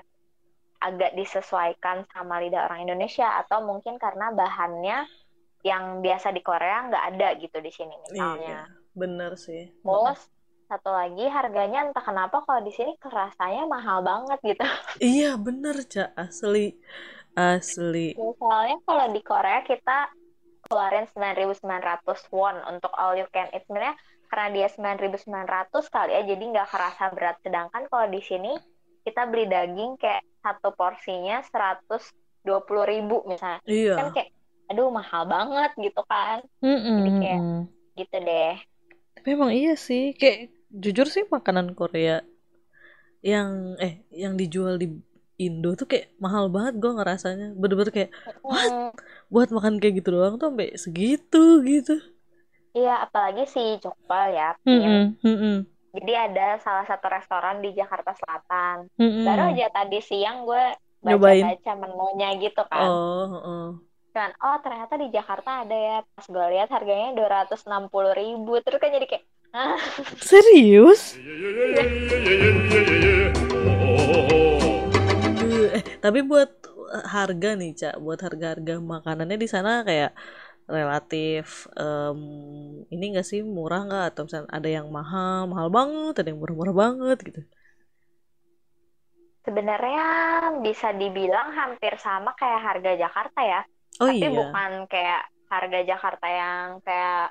agak 0.83 1.15
disesuaikan 1.15 2.03
sama 2.11 2.43
lidah 2.43 2.67
orang 2.67 2.83
Indonesia. 2.83 3.39
Atau 3.39 3.63
mungkin 3.63 3.95
karena 3.95 4.35
bahannya 4.35 5.07
yang 5.65 6.03
biasa 6.03 6.29
di 6.29 6.45
Korea 6.45 6.91
nggak 6.91 7.05
ada 7.15 7.27
gitu 7.41 7.57
di 7.57 7.71
sini 7.73 7.95
misalnya. 8.05 8.37
iya 8.45 8.61
bener 8.93 9.33
sih. 9.33 9.73
Terus 9.81 10.29
satu 10.69 10.93
lagi 10.93 11.25
harganya 11.25 11.89
entah 11.89 12.05
kenapa 12.05 12.45
kalau 12.45 12.61
di 12.61 12.69
sini 12.69 12.93
rasanya 13.01 13.65
mahal 13.65 14.05
banget 14.05 14.37
gitu. 14.45 14.61
iya 15.17 15.33
bener 15.41 15.81
cak 15.89 16.13
asli 16.13 16.77
asli. 17.33 18.13
Misalnya 18.13 18.77
kalau 18.85 19.05
di 19.09 19.21
Korea 19.25 19.65
kita 19.65 20.13
keluarin 20.65 21.05
9.900 21.13 21.61
won 22.29 22.57
untuk 22.65 22.91
all 22.93 23.13
you 23.13 23.27
can. 23.29 23.47
Eat 23.53 23.65
sebenarnya 23.65 23.95
karena 24.25 24.47
dia 24.51 24.67
9.900 24.73 25.25
kali 25.87 26.11
ya 26.11 26.21
jadi 26.25 26.43
nggak 26.43 26.67
kerasa 26.69 27.03
berat. 27.13 27.37
Sedangkan 27.41 27.85
kalau 27.87 28.07
di 28.09 28.21
sini 28.21 28.51
kita 29.05 29.29
beli 29.29 29.45
daging 29.45 29.95
kayak 29.95 30.25
satu 30.41 30.73
porsinya 30.73 31.45
120.000 31.45 32.01
ribu 32.85 33.21
misalnya. 33.25 33.61
Kan 33.61 33.69
iya 33.69 33.95
kayak 34.11 34.29
aduh 34.65 34.89
mahal 34.89 35.29
banget 35.29 35.71
gitu 35.77 36.01
kan. 36.05 36.41
Mm-mm, 36.59 36.97
Jadi 36.97 37.11
kayak- 37.21 37.43
gitu 37.95 38.17
deh. 38.19 38.55
Tapi 39.15 39.27
emang 39.31 39.51
iya 39.53 39.73
sih, 39.73 40.11
kayak 40.11 40.51
jujur 40.69 41.07
sih 41.07 41.23
makanan 41.25 41.71
Korea 41.71 42.25
yang 43.23 43.73
eh 43.79 44.05
yang 44.11 44.35
dijual 44.35 44.77
di 44.77 44.89
Indo 45.35 45.75
tuh 45.75 45.83
kayak 45.83 46.15
mahal 46.15 46.47
banget 46.47 46.79
gue 46.79 46.91
ngerasanya. 46.91 47.47
Bener-bener 47.55 47.91
kayak 47.91 48.11
What? 48.39 48.95
Hmm, 49.25 49.33
buat 49.33 49.49
makan 49.49 49.81
kayak 49.81 50.01
gitu 50.01 50.09
doang 50.13 50.37
tuh 50.37 50.53
sampai 50.53 50.69
segitu 50.77 51.43
gitu. 51.65 51.95
iya 52.75 53.01
apalagi 53.01 53.47
si 53.47 53.79
jokbal 53.79 54.31
ya 54.31 54.53
Pin. 54.61 54.77
Mm-mm, 54.77 55.03
mm-mm, 55.23 55.55
jadi 55.95 56.13
ada 56.27 56.47
salah 56.59 56.85
satu 56.85 57.07
restoran 57.07 57.63
di 57.63 57.71
Jakarta 57.71 58.11
Selatan 58.13 58.91
mm-mm. 58.99 59.23
baru 59.25 59.43
aja 59.55 59.67
tadi 59.71 59.99
siang 60.03 60.43
gue 60.43 60.63
baca-baca 60.99 61.71
menunya 61.77 62.29
gitu 62.37 62.61
kan 62.67 62.89
Oh, 62.89 63.23
heeh. 63.31 63.65
kan 64.11 64.29
oh 64.39 64.57
ternyata 64.59 64.93
di 64.95 65.07
Jakarta 65.11 65.63
ada 65.63 65.75
ya 65.75 65.97
pas 66.03 66.25
gue 66.27 66.45
lihat 66.51 66.69
harganya 66.71 67.15
260 67.15 68.11
ribu 68.13 68.53
terus 68.59 68.79
kan 68.79 68.91
jadi 68.91 69.07
kayak 69.07 69.23
ah 69.55 69.79
Serius? 70.19 71.15
Eh 75.75 75.83
tapi 75.99 76.19
buat 76.23 76.51
harga 77.15 77.49
nih, 77.59 77.71
Cak, 77.79 77.95
buat 78.03 78.19
harga-harga 78.25 78.73
makanannya 78.93 79.37
di 79.43 79.47
sana 79.53 79.69
kayak 79.87 80.11
relatif 80.65 81.69
em, 81.77 82.19
ini 82.93 83.03
enggak 83.13 83.27
sih 83.31 83.41
murah 83.45 83.81
nggak? 83.87 84.05
Atau 84.13 84.21
misalnya 84.25 84.49
ada 84.57 84.69
yang 84.77 84.87
mahal 84.89 85.45
mahal 85.51 85.69
banget 85.77 86.13
ada 86.19 86.27
yang 86.31 86.39
murah-murah 86.41 86.75
banget 86.83 87.17
gitu. 87.27 87.41
Sebenarnya 89.45 90.07
bisa 90.65 90.89
dibilang 90.97 91.53
hampir 91.53 91.93
sama 92.01 92.33
kayak 92.33 92.61
harga 92.65 92.91
Jakarta 92.97 93.39
ya. 93.45 93.61
Oh 94.01 94.09
tapi 94.09 94.25
iya. 94.25 94.29
bukan 94.33 94.71
kayak 94.91 95.21
harga 95.53 95.79
Jakarta 95.85 96.27
yang 96.27 96.65
kayak 96.81 97.25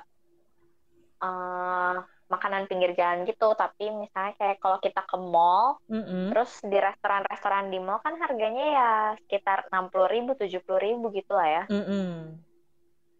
eh, 1.21 1.95
makanan 2.25 2.65
pinggir 2.65 2.97
jalan 2.97 3.21
gitu 3.29 3.53
tapi 3.53 3.93
misalnya 3.93 4.33
kayak 4.37 4.57
kalau 4.57 4.81
kita 4.81 5.05
ke 5.05 5.17
mall 5.17 5.77
Mm-mm. 5.85 6.33
terus 6.33 6.57
di 6.65 6.77
restoran-restoran 6.77 7.69
di 7.69 7.77
mall 7.77 8.01
kan 8.01 8.17
harganya 8.17 8.65
ya 8.65 8.91
sekitar 9.25 9.69
60 9.69 10.09
ribu 10.09 10.31
70 10.33 10.81
ribu 10.81 11.13
gitu 11.13 11.37
lah 11.37 11.47
ya 11.47 11.63
Mm-mm. 11.69 12.41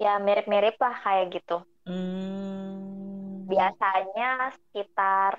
ya 0.02 0.18
mirip-mirip 0.18 0.76
lah 0.82 0.96
kayak 1.06 1.38
gitu 1.38 1.62
Hmm. 1.86 3.46
biasanya 3.46 4.50
sekitar 4.58 5.38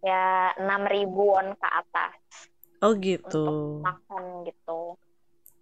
ya 0.00 0.56
6.000 0.56 1.12
won 1.12 1.52
ke 1.60 1.68
atas 1.68 2.16
oh 2.80 2.96
gitu 2.96 3.44
makan 3.84 4.48
gitu. 4.48 4.96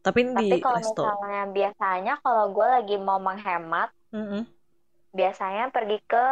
tapi 0.06 0.30
Tapi 0.30 0.62
kalau 0.62 0.78
resto 0.78 1.02
misalnya 1.02 1.42
biasanya 1.50 2.14
kalau 2.22 2.44
gue 2.54 2.66
lagi 2.70 2.96
mau 3.02 3.18
menghemat, 3.18 3.90
Mm-mm. 4.14 4.46
biasanya 5.10 5.74
pergi 5.74 5.98
ke 6.06 6.24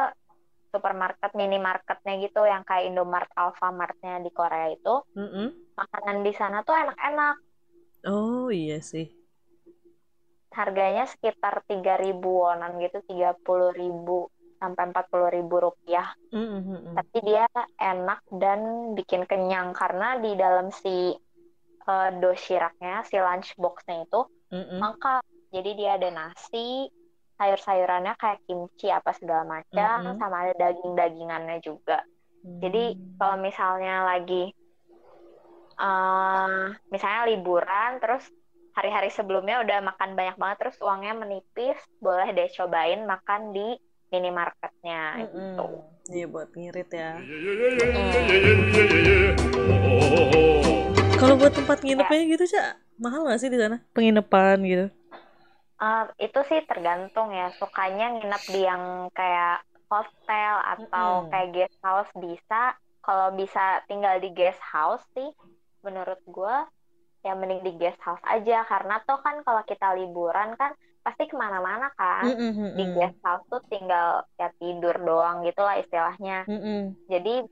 supermarket, 0.75 1.31
minimarketnya 1.41 2.13
gitu 2.25 2.41
yang 2.53 2.63
kayak 2.69 2.85
Indomart, 2.89 3.31
Alfamartnya 3.43 4.13
di 4.27 4.31
Korea 4.39 4.67
itu, 4.77 4.95
Mm-mm. 5.17 5.55
makanan 5.81 6.19
di 6.27 6.33
sana 6.41 6.57
tuh 6.69 6.77
enak-enak. 6.83 7.37
oh 8.13 8.51
iya 8.53 8.81
sih 8.91 9.07
Harganya 10.59 11.05
sekitar 11.13 11.55
3.000 11.71 12.29
wonan 12.47 12.73
gitu, 12.85 12.99
30.000 13.11 14.13
sampai 14.61 14.83
40.000 14.91 15.55
rupiah. 15.67 16.09
Mm-mm. 16.33 16.97
Tapi 16.97 17.19
dia 17.29 17.45
enak 17.93 18.21
dan 18.43 18.61
bikin 18.99 19.23
kenyang 19.31 19.69
karena 19.81 20.07
di 20.25 20.31
dalam 20.43 20.69
si 20.83 20.97
eh, 21.91 22.09
doshiraknya, 22.23 22.95
si 23.09 23.17
lunchboxnya 23.25 23.97
itu 24.07 24.21
Mm-mm. 24.53 24.83
lengkap. 24.83 25.23
Jadi 25.55 25.71
dia 25.79 25.91
ada 25.99 26.09
nasi, 26.19 26.91
sayur-sayurannya 27.45 28.17
kayak 28.17 28.41
kimchi 28.49 28.89
apa 28.89 29.13
segala 29.13 29.45
macam, 29.45 30.17
Mm-mm. 30.17 30.17
sama 30.17 30.49
ada 30.49 30.57
daging-dagingannya 30.57 31.61
juga. 31.61 32.01
Jadi 32.41 32.97
Hmm. 32.97 33.21
kalau 33.21 33.37
misalnya 33.45 34.05
lagi 34.09 34.49
eh 35.75 36.65
misalnya 36.89 37.29
liburan, 37.29 38.01
terus 38.01 38.25
hari-hari 38.73 39.13
sebelumnya 39.13 39.61
udah 39.61 39.85
makan 39.85 40.17
banyak 40.17 40.37
banget, 40.41 40.57
terus 40.65 40.77
uangnya 40.81 41.13
menipis, 41.21 41.77
boleh 42.01 42.33
deh 42.33 42.49
cobain 42.57 43.05
makan 43.05 43.53
di 43.53 43.77
minimarketnya 44.09 45.21
Mm-mm. 45.21 45.35
gitu. 45.35 45.67
Iya 46.09 46.27
buat 46.31 46.49
ngirit 46.57 46.91
ya. 46.93 47.21
Mm. 47.21 48.25
Kalau 51.17 51.41
buat 51.41 51.57
tempat 51.57 51.81
nginepnya 51.81 52.21
gitu, 52.37 52.45
Cak, 52.53 52.77
mahal 53.01 53.25
nggak 53.25 53.41
sih 53.41 53.49
di 53.49 53.57
sana? 53.57 53.81
Penginapan 53.97 54.61
gitu. 54.63 54.87
Eh, 55.85 56.03
itu 56.27 56.39
sih 56.49 56.61
tergantung 56.71 57.29
ya, 57.39 57.53
sukanya 57.61 58.05
nginep 58.17 58.43
di 58.55 58.61
yang 58.71 58.85
kayak 59.19 59.61
hotel 59.93 60.53
atau 60.73 61.09
Mm-mm. 61.13 61.31
kayak 61.31 61.49
guest 61.55 61.77
house 61.85 62.11
bisa. 62.25 62.73
Kalau 63.05 63.29
bisa 63.37 63.85
tinggal 63.89 64.17
di 64.25 64.29
guest 64.39 64.61
house 64.73 65.05
sih, 65.13 65.29
menurut 65.85 66.21
gue 66.25 66.55
ya 67.27 67.33
mending 67.37 67.61
di 67.67 67.73
guest 67.81 68.01
house 68.07 68.25
aja. 68.25 68.65
Karena 68.71 68.95
tuh 69.05 69.19
kan 69.25 69.37
kalau 69.47 69.63
kita 69.71 69.87
liburan 69.99 70.57
kan 70.61 70.73
pasti 71.05 71.29
ke 71.29 71.37
mana-mana 71.37 71.93
kan. 72.01 72.25
Mm-mm, 72.25 72.53
Di 72.73 72.81
mm-mm. 72.81 72.95
guest 72.97 73.19
house 73.27 73.45
tuh 73.53 73.61
tinggal 73.69 74.25
ya 74.41 74.49
tidur 74.57 74.97
doang 75.05 75.45
gitu 75.45 75.61
lah 75.61 75.77
istilahnya. 75.85 76.49
Mm-mm. 76.49 76.97
Jadi 77.13 77.45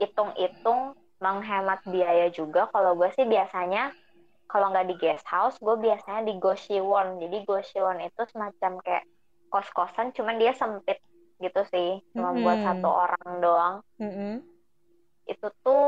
hitung-hitung 0.00 0.96
menghemat 1.20 1.80
biaya 1.84 2.32
juga. 2.32 2.60
Kalau 2.72 2.96
gue 2.96 3.08
sih 3.16 3.28
biasanya 3.28 3.92
kalau 4.54 4.70
nggak 4.70 4.86
di 4.86 4.94
guest 5.02 5.26
house, 5.26 5.58
gue 5.58 5.74
biasanya 5.82 6.22
di 6.30 6.38
Goshiwon. 6.38 7.18
Jadi 7.18 7.36
Goshiwon 7.42 7.98
itu 8.06 8.22
semacam 8.30 8.72
kayak 8.86 9.04
kos-kosan, 9.50 10.14
cuman 10.14 10.38
dia 10.38 10.54
sempit 10.54 11.02
gitu 11.42 11.60
sih, 11.74 11.98
cuma 12.14 12.30
buat 12.38 12.58
Mhm. 12.62 12.66
satu 12.70 12.86
orang 12.86 13.30
doang. 13.42 13.74
Mm-mm. 13.98 14.46
Itu 15.26 15.46
tuh 15.66 15.82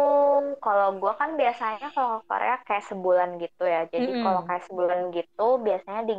kalau 0.59 0.98
gue 0.98 1.12
kan 1.14 1.38
biasanya 1.38 1.94
kalau 1.94 2.18
Korea 2.26 2.59
kayak 2.66 2.85
sebulan 2.90 3.31
gitu 3.38 3.62
ya. 3.62 3.87
Jadi 3.87 4.11
Mm-mm. 4.11 4.22
kalau 4.26 4.42
kayak 4.50 4.64
sebulan 4.66 5.00
gitu 5.14 5.46
biasanya 5.62 6.02
di 6.11 6.14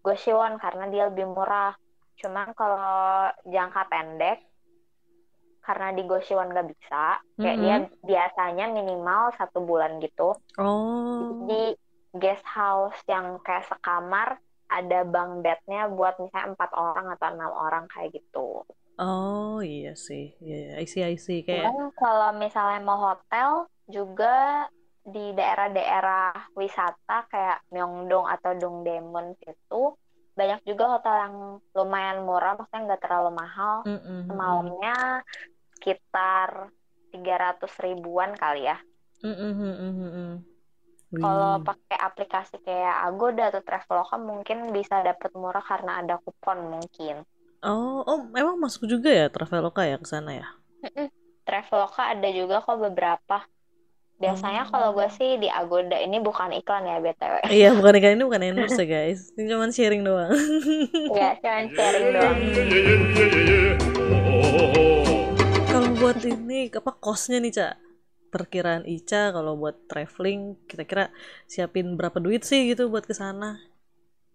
Goshiwon 0.00 0.56
karena 0.56 0.84
dia 0.88 1.02
lebih 1.12 1.28
murah. 1.28 1.76
Cuman 2.16 2.48
kalau 2.56 3.28
jangka 3.44 3.82
pendek 3.92 4.38
karena 5.60 5.92
di 5.92 6.02
Goshiwon 6.08 6.48
nggak 6.56 6.68
bisa, 6.72 7.20
kayak 7.36 7.56
Mm-mm. 7.60 7.64
dia 7.64 7.76
biasanya 8.00 8.64
minimal 8.72 9.22
satu 9.36 9.60
bulan 9.60 10.00
gitu. 10.00 10.32
Oh. 10.58 11.44
Di 11.48 11.76
guest 12.14 12.42
house 12.46 12.98
yang 13.06 13.38
kayak 13.42 13.66
sekamar 13.70 14.38
ada 14.70 15.02
bunk 15.02 15.42
bednya 15.42 15.90
buat 15.90 16.18
misalnya 16.22 16.54
empat 16.54 16.70
orang 16.78 17.06
atau 17.18 17.26
enam 17.34 17.52
orang 17.52 17.84
kayak 17.90 18.14
gitu. 18.22 18.62
Oh 19.00 19.58
iya 19.64 19.96
sih. 19.98 20.36
Iya, 20.38 20.56
iya. 20.56 20.72
I 20.78 20.86
see, 20.86 21.02
I 21.02 21.16
see. 21.18 21.42
Kayak 21.42 21.72
Cuman 21.72 21.90
kalau 21.98 22.30
misalnya 22.38 22.80
mau 22.84 23.00
hotel 23.00 23.66
juga 23.90 24.68
di 25.00 25.32
daerah-daerah 25.34 26.54
wisata 26.54 27.26
kayak 27.32 27.64
Myeongdong 27.72 28.28
atau 28.28 28.52
Dongdaemun 28.54 29.34
itu 29.42 29.82
banyak 30.36 30.60
juga 30.62 30.96
hotel 30.96 31.14
yang 31.26 31.34
lumayan 31.74 32.22
murah, 32.22 32.54
maksudnya 32.54 32.94
nggak 32.94 33.02
terlalu 33.02 33.30
mahal. 33.34 33.74
Mm, 33.82 33.90
mm, 33.90 33.98
mm, 33.98 34.14
mm. 34.14 34.24
Semalamnya 34.30 34.96
sekitar 35.74 36.50
300 37.10 37.72
ribuan 37.82 38.30
kali 38.38 38.68
ya. 38.70 38.78
Mm, 39.20 39.36
mm, 39.36 40.32
Kalau 41.10 41.58
Wih. 41.58 41.66
pakai 41.66 41.98
aplikasi 41.98 42.62
kayak 42.62 43.02
Agoda 43.02 43.50
atau 43.50 43.66
Traveloka 43.66 44.14
mungkin 44.14 44.70
bisa 44.70 45.02
dapat 45.02 45.34
murah 45.34 45.62
karena 45.62 45.98
ada 45.98 46.22
kupon 46.22 46.70
mungkin. 46.70 47.26
Oh, 47.60 48.06
oh, 48.06 48.30
emang 48.32 48.56
masuk 48.56 48.86
juga 48.86 49.10
ya 49.10 49.26
Traveloka 49.26 49.82
ya 49.82 49.98
ke 49.98 50.06
sana 50.06 50.38
ya? 50.38 50.46
Mm-mm. 50.80 51.10
Traveloka 51.42 52.14
ada 52.14 52.28
juga 52.30 52.62
kok 52.62 52.78
beberapa. 52.78 53.42
Biasanya 54.20 54.68
kalau 54.68 54.92
gue 54.94 55.08
Oh. 55.08 55.12
sih 55.12 55.40
di 55.40 55.48
Agoda 55.48 55.96
ini 55.96 56.20
bukan 56.20 56.52
iklan 56.52 56.86
ya 56.86 57.00
BTW. 57.00 57.34
Iya, 57.58 57.72
bukan 57.74 57.92
ikan 57.98 58.12
ini 58.14 58.24
bukan 58.24 58.42
endorse 58.46 58.78
ya, 58.78 58.86
guys. 58.86 59.32
Ini 59.34 59.50
cuma 59.50 59.66
sharing 59.66 60.04
doang. 60.04 60.30
Ya, 61.10 61.34
cuman 61.40 61.64
sharing 61.72 62.06
doang. 62.14 62.36
Kalau 65.66 65.88
buat 65.96 66.20
ini 66.22 66.68
apa 66.68 66.92
kosnya 67.00 67.40
nih, 67.40 67.50
Cak? 67.50 67.74
Perkiraan 68.30 68.86
Ica 68.86 69.34
kalau 69.34 69.58
buat 69.58 69.76
traveling 69.90 70.54
kira-kira 70.70 71.10
siapin 71.50 71.98
berapa 71.98 72.22
duit 72.22 72.46
sih 72.46 72.70
gitu 72.70 72.86
buat 72.86 73.02
ke 73.02 73.14
sana? 73.14 73.58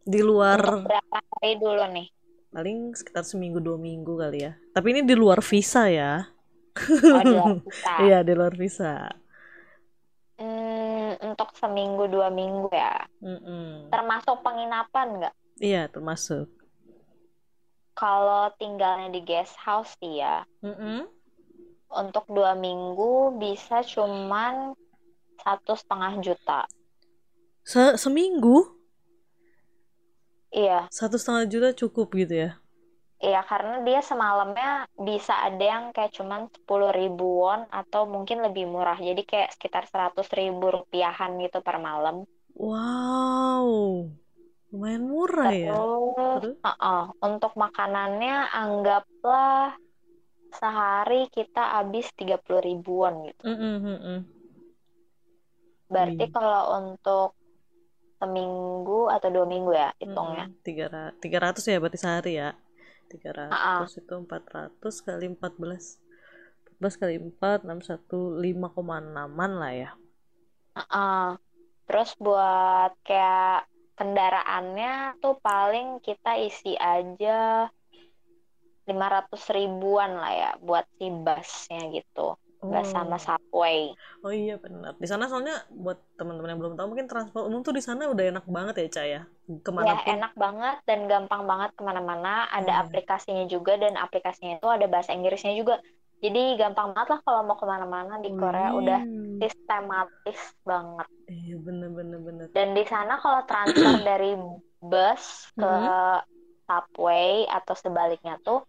Di 0.04 0.20
luar 0.20 0.60
Untuk 0.60 0.92
berapa 0.92 1.18
hari 1.24 1.52
dulu 1.58 1.84
nih? 1.96 2.08
paling 2.56 2.96
sekitar 2.96 3.28
seminggu 3.28 3.60
dua 3.60 3.76
minggu 3.76 4.16
kali 4.16 4.48
ya. 4.48 4.56
Tapi 4.72 4.88
ini 4.96 5.02
di 5.04 5.12
luar 5.12 5.44
visa 5.44 5.92
ya. 5.92 6.24
Oh. 7.12 7.60
Iya, 8.04 8.24
di 8.24 8.32
luar 8.36 8.56
visa. 8.56 9.12
Hmm, 10.36 11.16
untuk 11.24 11.52
seminggu 11.56 12.08
dua 12.12 12.28
minggu 12.32 12.68
ya. 12.72 13.08
Mm-mm. 13.24 13.92
Termasuk 13.92 14.40
penginapan 14.44 15.08
nggak? 15.20 15.34
Iya, 15.60 15.88
termasuk. 15.88 16.48
Kalau 17.96 18.52
tinggalnya 18.60 19.08
di 19.12 19.24
guest 19.24 19.56
house 19.56 19.96
sih 20.04 20.20
ya. 20.20 20.44
Mm-mm. 20.64 21.08
Untuk 22.02 22.26
dua 22.36 22.52
minggu 22.66 23.14
bisa 23.44 23.78
cuman 23.94 24.54
satu 25.44 25.74
setengah 25.82 26.14
juta. 26.26 26.60
Se- 27.72 27.98
seminggu 27.98 28.56
Iya, 30.52 30.90
satu 30.98 31.16
setengah 31.22 31.46
juta 31.52 31.70
cukup 31.80 32.08
gitu 32.20 32.34
ya? 32.44 32.50
iya 33.28 33.40
karena 33.50 33.76
dia 33.88 34.00
semalamnya 34.10 34.70
bisa 35.08 35.34
ada 35.48 35.64
yang 35.74 35.84
kayak 35.96 36.12
cuman 36.18 36.42
10 36.56 36.90
ribu 37.00 37.26
won 37.44 37.62
atau 37.80 38.02
mungkin 38.14 38.38
lebih 38.46 38.66
murah. 38.74 38.98
Jadi 39.08 39.22
kayak 39.32 39.50
sekitar 39.56 39.84
100 39.92 40.28
ribu 40.40 40.66
rupiahan 40.78 41.32
gitu 41.44 41.58
per 41.68 41.76
malam. 41.88 42.16
Wow, 42.56 43.70
lumayan 44.72 45.04
murah 45.12 45.52
ya. 45.66 45.78
Terus, 46.26 46.42
Terus? 46.42 46.58
uh-uh, 46.66 47.02
untuk 47.28 47.52
makanannya 47.64 48.36
anggaplah 48.62 49.78
sehari 50.60 51.28
kita 51.32 51.80
habis 51.80 52.08
30 52.16 52.62
ribuan 52.64 53.14
gitu. 53.28 53.44
Mm-mm, 53.46 53.76
mm-mm. 53.84 54.20
Berarti 55.92 56.24
Wih. 56.26 56.34
kalau 56.34 56.62
untuk 56.82 57.30
seminggu 58.16 59.12
atau 59.12 59.28
dua 59.30 59.46
minggu 59.46 59.72
ya 59.76 59.90
hitungnya. 60.02 60.46
Tiga 60.66 60.86
ra- 60.90 61.16
tiga 61.22 61.38
ratus 61.46 61.64
ya 61.68 61.78
berarti 61.78 62.00
sehari 62.00 62.34
ya. 62.40 62.56
Tiga 63.12 63.30
ratus 63.36 64.02
itu 64.02 64.14
empat 64.16 64.44
ratus 64.50 64.96
kali 65.06 65.30
empat 65.30 65.54
belas. 65.62 66.00
Empat 66.64 66.76
belas 66.80 66.96
kali 66.98 67.16
empat 67.22 67.60
enam 67.68 67.80
satu 67.84 68.34
lima 68.40 68.72
koma 68.74 69.04
enaman 69.04 69.52
lah 69.62 69.74
ya. 69.76 69.90
Terus 71.86 72.10
buat 72.18 72.92
kayak 73.06 73.70
kendaraannya 73.96 75.22
tuh 75.24 75.38
paling 75.40 76.04
kita 76.04 76.36
isi 76.42 76.76
aja 76.76 77.70
500 78.90 79.42
ribuan 79.56 80.12
lah 80.22 80.32
ya 80.42 80.48
buat 80.68 80.86
si 80.98 81.06
busnya 81.26 81.80
gitu. 81.96 82.20
Nggak 82.68 82.86
sama 82.94 83.16
Oh, 83.16 83.26
subway. 83.26 83.80
oh 84.24 84.34
iya 84.42 84.54
benar. 84.64 84.92
Di 85.04 85.08
sana 85.12 85.26
soalnya 85.30 85.56
buat 85.84 85.98
teman-teman 86.18 86.50
yang 86.52 86.62
belum 86.62 86.76
tahu 86.78 86.88
mungkin 86.92 87.08
transport 87.12 87.44
umum 87.50 87.62
tuh 87.68 87.74
di 87.78 87.84
sana 87.88 88.02
udah 88.14 88.26
enak 88.32 88.46
banget 88.56 88.74
ya, 88.82 88.86
Ca 88.96 89.02
ya. 89.14 89.20
Ya, 89.56 89.60
Ke 89.66 89.72
mana 89.80 89.94
pun. 90.04 90.16
enak 90.16 90.32
banget 90.44 90.76
dan 90.88 91.00
gampang 91.12 91.44
banget 91.52 91.70
ke 91.78 91.82
mana-mana. 91.90 92.30
Ada 92.58 92.72
Iya. 92.72 92.84
aplikasinya 92.84 93.44
juga 93.54 93.72
dan 93.84 93.94
aplikasinya 94.04 94.52
itu 94.58 94.68
ada 94.76 94.86
bahasa 94.94 95.12
Inggrisnya 95.18 95.54
juga. 95.62 95.76
Jadi 96.24 96.40
gampang 96.62 96.88
banget 96.96 97.08
lah 97.12 97.20
kalau 97.28 97.42
mau 97.48 97.58
ke 97.62 97.66
mana-mana 97.74 98.14
di 98.24 98.30
Korea 98.40 98.70
udah 98.80 99.00
Wih. 99.04 99.42
sistematis 99.42 100.40
banget. 100.70 101.08
Iya 101.34 101.56
bener 101.66 101.90
bener. 101.98 102.50
Dan 102.56 102.68
di 102.78 102.84
sana 102.92 103.14
kalau 103.24 103.42
transfer 103.50 103.96
dari 104.08 104.32
bus 104.90 105.24
ke 105.60 105.66
Mm-mm. 105.66 105.92
subway 106.68 107.46
atau 107.58 107.76
sebaliknya 107.84 108.34
tuh, 108.46 108.60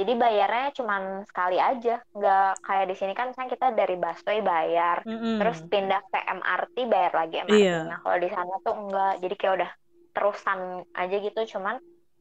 jadi 0.00 0.12
bayarnya 0.22 0.66
cuman 0.78 1.02
sekali 1.28 1.56
aja. 1.70 1.90
Nggak 2.16 2.44
kayak 2.66 2.86
di 2.90 2.94
sini 2.98 3.12
kan 3.18 3.26
misalnya 3.30 3.52
kita 3.54 3.66
dari 3.80 3.94
busway 4.02 4.38
bayar, 4.50 4.96
terus 5.38 5.58
Mm-mm. 5.60 5.70
pindah 5.72 6.00
ke 6.12 6.18
MRT 6.38 6.76
bayar 6.92 7.12
lagi 7.20 7.34
Iya. 7.48 7.76
MRT-nya. 7.86 7.94
Kalau 8.02 8.16
di 8.24 8.28
sana 8.34 8.54
tuh 8.66 8.74
enggak, 8.80 9.12
jadi 9.22 9.34
kayak 9.40 9.54
udah 9.58 9.70
terusan 10.14 10.60
aja 11.00 11.16
gitu. 11.26 11.40
Cuman 11.52 11.76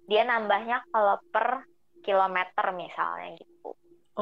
dia 0.09 0.21
nambahnya 0.29 0.75
kalau 0.91 1.15
per 1.33 1.47
kilometer 2.05 2.65
misalnya 2.81 3.27
gitu. 3.41 3.69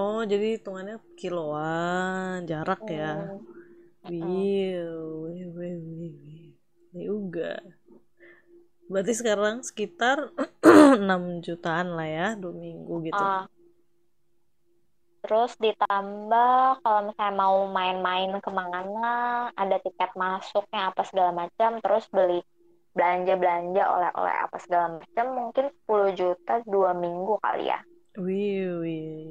Oh, 0.01 0.19
jadi 0.31 0.45
hitungannya 0.55 0.97
kiloan 1.19 2.37
jarak 2.49 2.81
ya. 2.99 3.07
Hmm. 4.03 4.11
Wih, 4.11 4.77
wih, 5.23 5.45
wih, 5.57 5.75
wih, 5.99 6.15
juga. 7.05 7.59
Berarti 8.87 9.13
sekarang 9.19 9.55
sekitar 9.67 10.31
6 10.99 11.43
jutaan 11.45 11.87
lah 11.97 12.07
ya, 12.07 12.27
dua 12.35 12.53
minggu 12.53 12.95
gitu. 13.07 13.23
Ah, 13.23 13.45
Terus 15.27 15.59
ditambah 15.59 16.79
kalau 16.79 17.01
misalnya 17.11 17.35
mau 17.35 17.67
main-main 17.67 18.31
ke 18.39 18.47
mana, 18.47 19.49
ada 19.59 19.75
tiket 19.83 20.15
masuknya 20.15 20.87
apa 20.87 21.03
segala 21.03 21.35
macam, 21.35 21.83
terus 21.83 22.07
beli 22.07 22.39
belanja-belanja 22.95 23.83
oleh-oleh 23.91 24.35
apa 24.47 24.57
segala 24.63 25.03
macam, 25.03 25.25
mungkin 25.35 25.65
10 25.83 26.15
juta 26.15 26.63
dua 26.63 26.95
minggu 26.95 27.37
kali 27.43 27.67
ya. 27.67 27.79
Wih, 28.17 28.81
wih. 28.81 29.27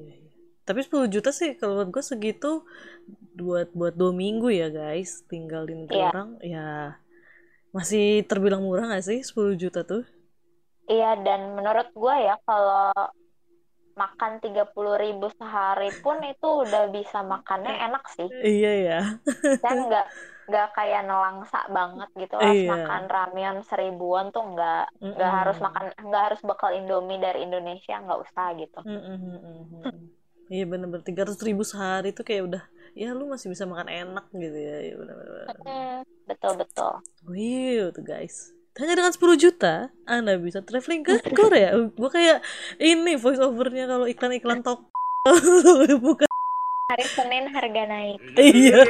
Tapi 0.66 0.84
10 0.84 1.08
juta 1.08 1.30
sih 1.32 1.56
kalau 1.56 1.80
buat 1.80 1.90
gue 1.94 2.04
segitu 2.04 2.66
buat 3.38 3.70
buat 3.72 3.94
dua 3.96 4.12
minggu 4.12 4.52
ya 4.52 4.68
guys, 4.68 5.24
tinggal 5.30 5.64
di 5.64 5.74
negeri 5.80 5.96
Iya, 5.96 6.10
orang 6.12 6.28
ya 6.42 6.66
masih 7.72 8.24
terbilang 8.28 8.62
murah 8.66 8.90
gak 8.92 9.04
sih 9.06 9.18
10 9.24 9.56
juta 9.56 9.80
tuh? 9.86 10.04
Iya 10.90 11.18
dan 11.20 11.54
menurut 11.58 11.88
gue 11.92 12.14
ya 12.26 12.34
kalau 12.46 12.90
makan 13.96 14.32
30 14.44 14.94
ribu 15.00 15.26
sehari 15.40 15.88
pun 16.04 16.20
itu 16.20 16.48
udah 16.68 16.92
bisa 16.92 17.24
makannya 17.24 17.74
enak 17.88 18.04
sih. 18.12 18.28
Iya 18.28 18.72
ya. 18.84 19.00
Saya 19.64 19.74
nggak 19.88 20.06
nggak 20.46 20.68
kayak 20.78 21.02
nelangsa 21.10 21.58
banget 21.74 22.06
gitu 22.14 22.38
harus 22.38 22.54
Iya. 22.54 22.70
makan 22.70 23.02
ramyeon 23.10 23.58
seribuan 23.66 24.30
tuh 24.30 24.46
nggak 24.46 24.84
nggak 25.02 25.32
harus 25.42 25.58
Mm-mm. 25.58 25.66
makan 25.66 25.84
nggak 26.06 26.22
harus 26.30 26.40
bekal 26.46 26.70
Indomie 26.70 27.18
dari 27.18 27.42
Indonesia 27.42 27.98
nggak 27.98 28.20
usah 28.20 28.46
gitu. 28.54 28.80
Mm-mm. 28.84 29.90
Iya 30.46 30.64
bener-bener 30.70 31.02
300 31.02 31.42
ribu 31.42 31.66
sehari 31.66 32.14
tuh 32.14 32.22
kayak 32.22 32.42
udah 32.46 32.62
ya 32.94 33.10
lu 33.10 33.26
masih 33.26 33.50
bisa 33.50 33.66
makan 33.66 33.90
enak 33.90 34.30
gitu 34.30 34.54
ya, 34.54 34.76
ya 34.86 34.94
bener-bener. 34.94 35.46
Betul 36.30 36.52
betul. 36.62 36.92
Wih 37.26 37.90
tuh 37.90 38.04
guys 38.06 38.55
hanya 38.76 38.92
dengan 38.92 39.12
10 39.12 39.40
juta 39.40 39.74
anda 40.04 40.36
bisa 40.36 40.60
traveling 40.60 41.00
ke 41.00 41.16
Korea 41.38 41.72
gue 41.76 42.10
kayak 42.12 42.44
ini 42.76 43.16
voice 43.16 43.40
overnya 43.40 43.88
kalau 43.88 44.04
iklan-iklan 44.04 44.60
tok 44.60 44.92
bukan 46.04 46.28
Hari 46.86 47.02
Senin 47.10 47.50
harga 47.50 47.82
naik. 47.82 48.20
iya 48.38 48.78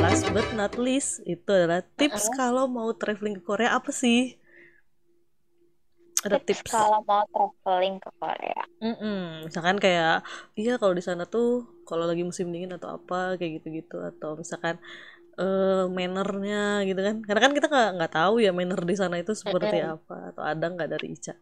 last 0.00 0.24
but 0.32 0.46
not 0.54 0.78
least 0.78 1.20
itu 1.26 1.44
adalah 1.44 1.84
tips 2.00 2.30
Mm-mm. 2.30 2.36
kalau 2.38 2.64
mau 2.64 2.88
traveling 2.94 3.36
ke 3.36 3.44
Korea 3.44 3.76
apa 3.76 3.90
sih 3.90 4.38
ada 6.24 6.40
Tips 6.40 6.64
tips 6.64 6.72
kalau 6.72 7.04
mau 7.04 7.20
traveling 7.28 8.00
ke 8.00 8.08
Korea. 8.16 8.64
Mm-mm. 8.80 9.44
misalkan 9.44 9.76
kayak 9.76 10.24
iya 10.56 10.80
kalau 10.80 10.96
di 10.96 11.04
sana 11.04 11.28
tuh 11.28 11.68
kalau 11.84 12.08
lagi 12.08 12.24
musim 12.24 12.48
dingin 12.48 12.72
atau 12.72 12.96
apa 12.96 13.36
kayak 13.36 13.60
gitu-gitu 13.60 14.00
atau 14.00 14.32
misalkan 14.32 14.80
eh 15.34 15.84
mannernya 15.90 16.86
gitu 16.86 17.00
kan 17.02 17.16
karena 17.26 17.40
kan 17.42 17.52
kita 17.52 17.66
nggak 17.66 17.90
nggak 17.98 18.12
tahu 18.14 18.34
ya 18.38 18.50
manner 18.54 18.80
di 18.86 18.94
sana 18.94 19.18
itu 19.18 19.34
seperti 19.34 19.82
Mm-mm. 19.82 19.94
apa 19.98 20.16
atau 20.30 20.42
ada 20.46 20.66
nggak 20.70 20.90
dari 20.94 21.08
Ica 21.14 21.34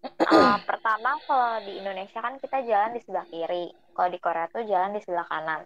Uh, 0.00 0.56
pertama 0.64 1.20
kalau 1.28 1.60
di 1.60 1.76
Indonesia 1.76 2.24
kan 2.24 2.40
kita 2.40 2.64
jalan 2.64 2.96
di 2.96 3.04
sebelah 3.04 3.26
kiri. 3.28 3.68
Kalau 3.92 4.08
di 4.08 4.16
Korea 4.16 4.48
tuh 4.48 4.64
jalan 4.64 4.96
di 4.96 5.00
sebelah 5.04 5.28
kanan. 5.28 5.60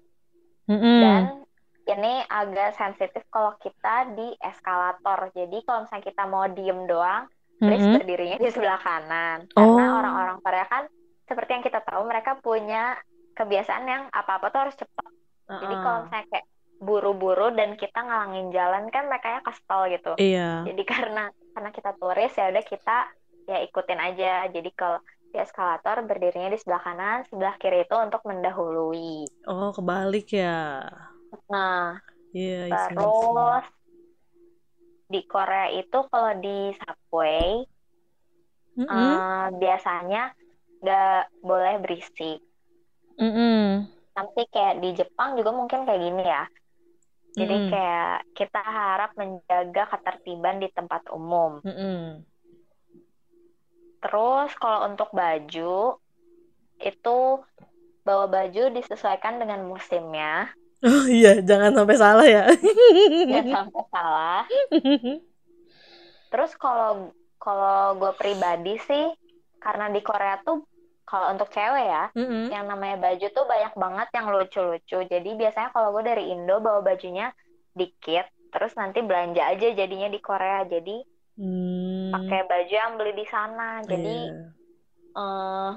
Dan 0.66 1.46
ini 1.86 2.14
agak 2.26 2.74
sensitif 2.74 3.22
kalau 3.30 3.54
kita 3.62 4.10
di 4.18 4.34
eskalator. 4.42 5.30
Jadi 5.38 5.62
kalau 5.62 5.86
misalnya 5.86 6.06
kita 6.10 6.22
mau 6.26 6.50
diem 6.50 6.80
doang, 6.90 7.30
please 7.62 7.86
Mm-mm. 7.86 7.94
berdirinya 7.94 8.38
di 8.42 8.50
sebelah 8.50 8.80
kanan. 8.82 9.46
Karena 9.54 9.84
oh 9.94 9.98
orang-orang 10.02 10.38
Korea 10.42 10.66
kan 10.66 10.84
seperti 11.30 11.50
yang 11.54 11.64
kita 11.64 11.80
tahu 11.86 12.02
mereka 12.02 12.34
punya 12.42 12.98
kebiasaan 13.38 13.84
yang 13.86 14.02
apa-apa 14.10 14.50
tuh 14.50 14.60
harus 14.66 14.76
cepat. 14.78 15.10
Uh-uh. 15.46 15.60
Jadi 15.62 15.74
kalau 15.78 15.98
misalnya 16.08 16.26
kayak 16.32 16.46
buru-buru 16.84 17.50
dan 17.56 17.74
kita 17.80 17.98
ngalangin 18.04 18.52
jalan 18.52 18.84
kan 18.92 19.08
mereka 19.08 19.40
kesel 19.42 19.88
gitu. 19.90 20.12
Iya. 20.20 20.68
Jadi 20.68 20.82
karena 20.92 21.32
karena 21.56 21.70
kita 21.72 21.90
turis 21.96 22.32
ya 22.36 22.52
udah 22.52 22.64
kita 22.64 22.96
ya 23.50 23.58
ikutin 23.64 24.00
aja. 24.00 24.32
Jadi 24.52 24.70
kalau 24.76 25.00
di 25.32 25.42
eskalator 25.42 26.06
berdirinya 26.06 26.52
di 26.52 26.58
sebelah 26.62 26.82
kanan, 26.84 27.18
sebelah 27.26 27.54
kiri 27.58 27.82
itu 27.82 27.96
untuk 27.98 28.22
mendahului. 28.22 29.26
Oh, 29.50 29.74
kebalik 29.74 30.30
ya. 30.30 30.84
Nah, 31.50 31.98
Iya, 32.30 32.70
isi. 32.70 32.94
terus 32.94 33.64
di 35.10 35.20
Korea 35.26 35.70
itu 35.70 35.98
kalau 36.10 36.32
di 36.38 36.74
subway 36.74 37.62
Mm-mm. 38.74 38.90
eh, 38.90 39.46
biasanya 39.58 40.22
nggak 40.82 41.20
boleh 41.42 41.74
berisik. 41.82 42.38
Mm-mm. 43.18 43.86
Nanti 44.14 44.42
kayak 44.50 44.82
di 44.82 44.88
Jepang 44.98 45.34
juga 45.38 45.50
mungkin 45.50 45.86
kayak 45.86 46.00
gini 46.02 46.22
ya. 46.22 46.42
Jadi 47.34 47.56
Mm-mm. 47.56 47.70
kayak 47.70 48.30
kita 48.38 48.60
harap 48.62 49.10
menjaga 49.18 49.82
ketertiban 49.90 50.62
di 50.62 50.68
tempat 50.70 51.02
umum. 51.10 51.58
Mm-mm. 51.66 52.22
Terus 54.02 54.50
kalau 54.62 54.86
untuk 54.88 55.10
baju 55.10 55.98
itu 56.78 57.18
bawa 58.06 58.24
baju 58.28 58.62
disesuaikan 58.76 59.40
dengan 59.40 59.64
musimnya, 59.66 60.52
Oh 60.84 61.04
iya, 61.08 61.40
jangan 61.48 61.72
sampai 61.72 61.96
salah 61.96 62.26
ya. 62.28 62.42
jangan 63.24 63.46
sampai 63.48 63.82
salah. 63.88 64.40
Terus 66.30 66.52
kalau 66.60 67.14
kalau 67.40 67.96
gue 68.00 68.12
pribadi 68.20 68.76
sih 68.88 69.04
karena 69.64 69.88
di 69.88 70.00
Korea 70.04 70.36
tuh 70.44 70.64
kalau 71.14 71.30
untuk 71.30 71.46
cewek 71.54 71.86
ya, 71.86 72.10
Mm-mm. 72.18 72.50
yang 72.50 72.66
namanya 72.66 72.98
baju 72.98 73.26
tuh 73.30 73.46
banyak 73.46 73.70
banget 73.78 74.08
yang 74.18 74.26
lucu-lucu. 74.34 74.98
Jadi 75.06 75.30
biasanya 75.38 75.70
kalau 75.70 75.94
gue 75.94 76.02
dari 76.02 76.34
Indo 76.34 76.58
bawa 76.58 76.82
bajunya 76.82 77.30
dikit, 77.70 78.26
terus 78.50 78.74
nanti 78.74 78.98
belanja 78.98 79.46
aja 79.46 79.78
jadinya 79.78 80.10
di 80.10 80.18
Korea. 80.18 80.66
Jadi 80.66 81.06
Hmm, 81.34 82.14
pakai 82.14 82.46
baju 82.46 82.70
yang 82.70 82.94
beli 82.94 83.10
di 83.18 83.26
sana. 83.26 83.82
Jadi 83.82 84.30
iya. 84.30 84.54
eh 85.18 85.74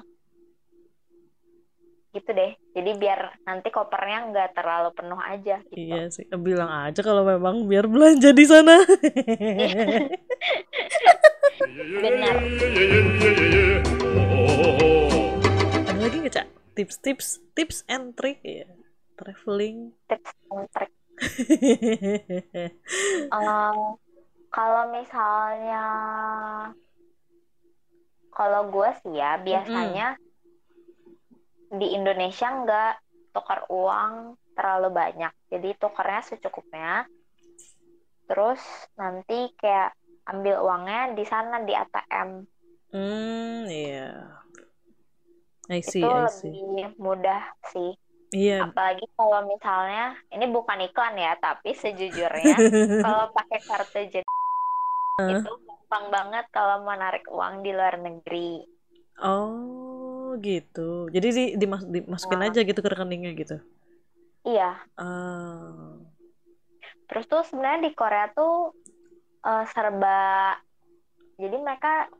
gitu 2.13 2.29
deh. 2.33 2.53
Jadi 2.77 2.93
biar 2.97 3.41
nanti 3.45 3.69
kopernya 3.73 4.25
nggak 4.29 4.53
terlalu 4.53 4.93
penuh 4.93 5.17
aja 5.17 5.57
gitu. 5.65 5.77
Iya 5.77 6.09
sih, 6.13 6.29
bilang 6.37 6.69
aja 6.69 7.01
kalau 7.01 7.25
memang 7.25 7.65
biar 7.65 7.89
belanja 7.89 8.29
di 8.33 8.45
sana. 8.45 8.77
Benar. 12.05 12.37
Lagi 16.07 16.23
nggak, 16.23 16.35
Cak? 16.39 16.47
Tips-tips, 16.71 17.27
tips 17.51 17.83
and 17.91 18.15
trick 18.15 18.39
ya. 18.39 18.63
Traveling. 19.19 19.91
Tips 20.07 20.31
and 20.55 20.63
trick. 20.71 20.91
Eh, 23.27 23.83
kalau 24.47 24.83
misalnya 24.87 25.83
kalau 28.31 28.71
gue 28.71 28.87
sih 29.03 29.19
ya 29.19 29.35
biasanya 29.35 30.15
di 31.75 31.91
Indonesia 31.91 32.55
nggak 32.55 32.93
tukar 33.35 33.67
uang 33.67 34.39
terlalu 34.55 34.95
banyak. 34.95 35.35
Jadi 35.51 35.75
tukarnya 35.75 36.23
secukupnya. 36.23 37.03
Terus 38.31 38.63
nanti 38.95 39.51
kayak 39.59 39.91
ambil 40.23 40.63
uangnya 40.63 41.19
di 41.19 41.27
sana 41.27 41.67
di 41.67 41.75
ATM. 41.75 42.47
Hmm, 42.95 43.67
iya. 43.67 44.39
I 45.67 45.79
see, 45.83 45.99
Itu 45.99 46.07
I 46.07 46.27
see. 46.31 46.51
lebih 46.51 46.95
mudah 46.97 47.43
sih. 47.71 47.91
Iya. 48.31 48.67
Apalagi 48.71 49.07
kalau 49.15 49.39
misalnya 49.47 50.15
ini 50.31 50.45
bukan 50.47 50.79
iklan 50.83 51.15
ya, 51.15 51.35
tapi 51.39 51.71
sejujurnya 51.71 52.55
kalau 53.05 53.31
pakai 53.31 53.59
kartu 53.63 53.99
jadi 54.07 54.29
itu 55.17 55.51
gampang 55.65 56.05
banget 56.13 56.45
kalau 56.53 56.85
mau 56.85 56.93
narik 56.93 57.25
uang 57.31 57.65
di 57.65 57.71
luar 57.73 57.97
negeri. 57.97 58.61
Oh, 59.17 60.37
gitu. 60.39 61.09
Jadi 61.09 61.27
di, 61.33 61.43
dimas- 61.57 61.87
dimasukin 61.87 62.37
Nah. 62.37 62.47
aja 62.47 62.61
gitu 62.61 62.79
ke 62.79 62.89
rekeningnya 62.91 63.33
gitu. 63.33 63.57
Iya, 64.45 64.77
Ah. 64.95 65.97
terus 67.07 67.25
tuh 67.27 67.43
sebenarnya 67.43 67.87
di 67.87 67.91
Korea 67.91 68.31
tuh 68.31 68.71
eh, 69.43 69.65
serba 69.71 70.53
jadi 71.35 71.55
mereka 71.55 72.11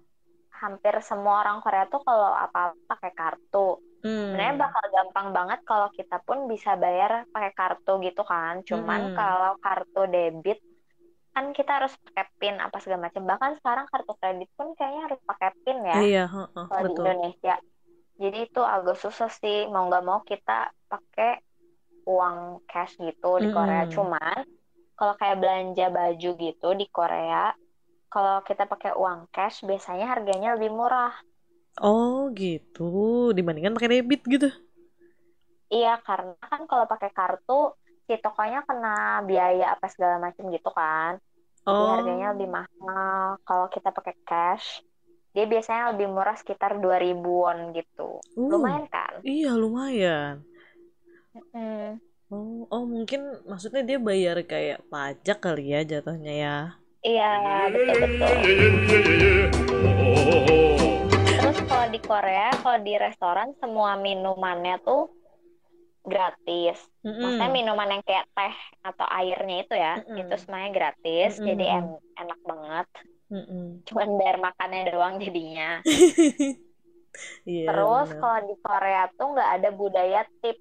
hampir 0.64 0.94
semua 1.10 1.34
orang 1.42 1.58
Korea 1.64 1.84
tuh 1.94 2.02
kalau 2.08 2.30
apa-apa 2.44 2.78
pakai 2.92 3.12
kartu. 3.20 3.58
Hmm. 4.04 4.28
Sebenarnya 4.28 4.56
bakal 4.64 4.84
gampang 4.96 5.28
banget 5.38 5.60
kalau 5.70 5.88
kita 5.98 6.16
pun 6.28 6.38
bisa 6.52 6.70
bayar 6.84 7.12
pakai 7.34 7.52
kartu 7.60 7.92
gitu 8.06 8.22
kan. 8.32 8.54
Cuman 8.70 9.02
Mm-mm. 9.02 9.18
kalau 9.18 9.52
kartu 9.64 10.00
debit 10.14 10.58
kan 11.34 11.46
kita 11.58 11.72
harus 11.78 11.94
pakai 12.06 12.26
PIN 12.40 12.56
apa 12.66 12.78
segala 12.84 13.02
macam. 13.08 13.24
Bahkan 13.32 13.52
sekarang 13.60 13.86
kartu 13.92 14.12
kredit 14.22 14.50
pun 14.58 14.68
kayaknya 14.78 15.02
harus 15.08 15.22
pakai 15.30 15.50
PIN 15.64 15.80
ya 15.94 16.02
Iya, 16.02 16.22
heeh, 16.34 16.68
kalau 16.68 16.82
di. 16.88 16.94
Indonesia. 16.98 17.54
Jadi 18.22 18.38
itu 18.48 18.62
agak 18.76 18.98
susah 19.04 19.30
sih 19.42 19.58
mau 19.74 19.84
nggak 19.90 20.04
mau 20.10 20.20
kita 20.32 20.52
pakai 20.92 21.30
uang 22.14 22.38
cash 22.70 22.94
gitu 23.06 23.28
di 23.44 23.50
Korea. 23.56 23.82
Mm-mm. 23.82 23.96
Cuman 23.96 24.38
kalau 24.98 25.14
kayak 25.20 25.38
belanja 25.42 25.86
baju 25.98 26.30
gitu 26.46 26.68
di 26.82 26.86
Korea, 26.98 27.38
kalau 28.14 28.36
kita 28.48 28.64
pakai 28.72 28.92
uang 29.02 29.20
cash 29.36 29.58
biasanya 29.70 30.06
harganya 30.14 30.50
lebih 30.56 30.72
murah. 30.80 31.12
Oh, 31.90 32.18
gitu. 32.40 32.82
Dibandingkan 33.38 33.74
pakai 33.78 33.90
debit 34.02 34.22
gitu. 34.34 34.48
Iya, 35.74 35.90
karena 36.08 36.32
kan 36.52 36.62
kalau 36.70 36.86
pakai 36.92 37.10
kartu 37.18 37.52
si 38.08 38.14
tokonya 38.24 38.60
kena 38.68 38.88
biaya 39.30 39.64
apa 39.74 39.86
segala 39.94 40.16
macam 40.26 40.44
gitu 40.56 40.70
kan. 40.80 41.12
Jadi 41.68 41.84
Oh. 41.86 41.92
harganya 41.94 42.26
lebih 42.34 42.50
mahal. 42.58 43.26
Kalau 43.48 43.66
kita 43.76 43.90
pakai 43.98 44.16
cash, 44.28 44.68
dia 45.36 45.44
biasanya 45.54 45.84
lebih 45.92 46.08
murah 46.16 46.36
sekitar 46.42 46.72
2000 46.84 47.30
won 47.46 47.60
gitu. 47.78 48.02
Uh, 48.36 48.48
Lumayan 48.52 48.86
kan? 48.96 49.14
Iya, 49.32 49.50
lumayan. 49.62 50.36
Hmm. 51.54 51.98
Oh, 52.36 52.58
oh 52.76 52.84
mungkin 52.94 53.22
maksudnya 53.50 53.82
dia 53.90 53.98
bayar 54.08 54.38
kayak 54.52 54.80
pajak 54.92 55.38
kali 55.46 55.62
ya 55.74 55.80
jatuhnya 55.92 56.32
ya. 56.44 56.54
Iya, 57.08 57.32
betul-betul. 57.72 58.34
Terus 61.24 61.58
kalau 61.64 61.88
di 61.88 62.00
Korea, 62.04 62.52
kalau 62.60 62.80
di 62.84 62.94
restoran 63.00 63.50
semua 63.64 63.96
minumannya 63.96 64.76
tuh 64.84 65.08
gratis. 66.04 66.78
Maksudnya 67.04 67.48
Mm-mm. 67.48 67.56
minuman 67.56 67.90
yang 67.96 68.04
kayak 68.04 68.26
teh 68.36 68.56
atau 68.84 69.08
airnya 69.08 69.58
itu 69.64 69.74
ya, 69.76 69.94
Mm-mm. 70.04 70.18
itu 70.20 70.34
semuanya 70.44 70.70
gratis. 70.76 71.32
Mm-mm, 71.40 71.48
Jadi 71.48 71.64
mm-mm. 71.64 71.76
en- 71.80 72.04
enak 72.20 72.40
banget. 72.44 72.88
Mm-mm. 73.32 73.64
Cuman 73.88 74.10
bayar 74.20 74.38
makannya 74.44 74.82
doang 74.92 75.16
jadinya. 75.24 75.70
Iya, 77.48 77.72
Terus 77.72 78.08
benar. 78.12 78.22
kalau 78.22 78.40
di 78.46 78.56
Korea 78.62 79.04
tuh 79.18 79.28
nggak 79.34 79.50
ada 79.58 79.70
budaya 79.74 80.22
tip. 80.44 80.58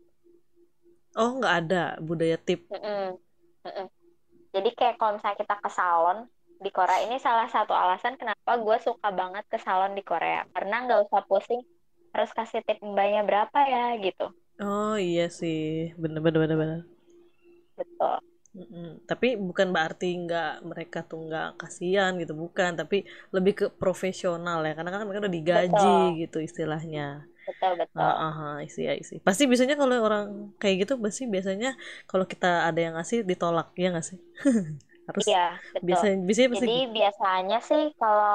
Oh, 1.19 1.29
nggak 1.37 1.55
ada 1.67 1.83
budaya 2.01 2.37
tip. 2.41 2.65
Mm-mm. 2.73 3.19
Mm-mm. 3.67 3.87
Jadi 4.57 4.71
kayak 4.73 4.95
kalau 4.97 5.21
misalnya 5.21 5.37
kita 5.37 5.55
ke 5.61 5.69
salon 5.69 6.19
di 6.57 6.71
Korea 6.73 7.05
ini 7.05 7.17
salah 7.21 7.49
satu 7.53 7.77
alasan 7.77 8.17
kenapa 8.17 8.57
gue 8.57 8.77
suka 8.81 9.09
banget 9.13 9.45
ke 9.53 9.59
salon 9.61 9.93
di 9.93 10.03
Korea 10.03 10.45
karena 10.57 10.85
nggak 10.89 11.01
usah 11.09 11.23
pusing 11.29 11.63
harus 12.17 12.33
kasih 12.33 12.65
tip 12.65 12.81
mbaknya 12.81 13.23
berapa 13.29 13.59
ya 13.69 13.85
gitu. 14.01 14.33
Oh, 14.57 14.97
iya 14.97 15.29
sih. 15.29 15.93
Bener, 16.01 16.25
bener, 16.25 16.41
bener, 16.41 16.57
bener. 16.57 16.81
Betul. 17.77 18.17
Mm-mm. 18.57 19.05
Tapi 19.05 19.37
bukan 19.37 19.69
berarti 19.69 20.17
nggak 20.17 20.65
mereka 20.65 21.05
tuh 21.05 21.29
nggak 21.29 21.61
kasihan 21.61 22.17
gitu, 22.17 22.33
bukan. 22.33 22.73
Tapi 22.73 23.05
lebih 23.37 23.53
ke 23.53 23.67
profesional 23.69 24.65
ya, 24.65 24.73
karena 24.73 24.91
kan 24.97 25.05
mereka 25.05 25.29
udah 25.29 25.37
digaji 25.37 25.77
Betul. 25.77 26.21
gitu 26.25 26.39
istilahnya. 26.41 27.29
Betul 27.45 27.73
betul. 27.77 28.01
Ah, 28.01 28.33
ah, 28.33 28.57
isi, 28.65 28.89
isi. 28.89 29.21
Pasti 29.21 29.45
biasanya 29.45 29.77
kalau 29.77 29.93
orang 30.01 30.57
kayak 30.57 30.89
gitu, 30.89 30.97
pasti 30.97 31.29
biasanya 31.29 31.77
kalau 32.09 32.25
kita 32.25 32.65
ada 32.65 32.81
yang 32.81 32.97
ngasih 32.97 33.29
ditolak, 33.29 33.77
ya 33.77 33.93
nggak 33.93 34.07
sih? 34.09 34.19
Harus 35.07 35.25
Iya 35.27 35.47
betul. 35.73 35.87
biasanya, 35.87 36.17
biasanya 36.27 36.49
pasti 36.51 36.59
Jadi 36.61 36.77
gitu. 36.79 36.93
biasanya 36.99 37.59
sih 37.63 37.83
kalau 38.01 38.35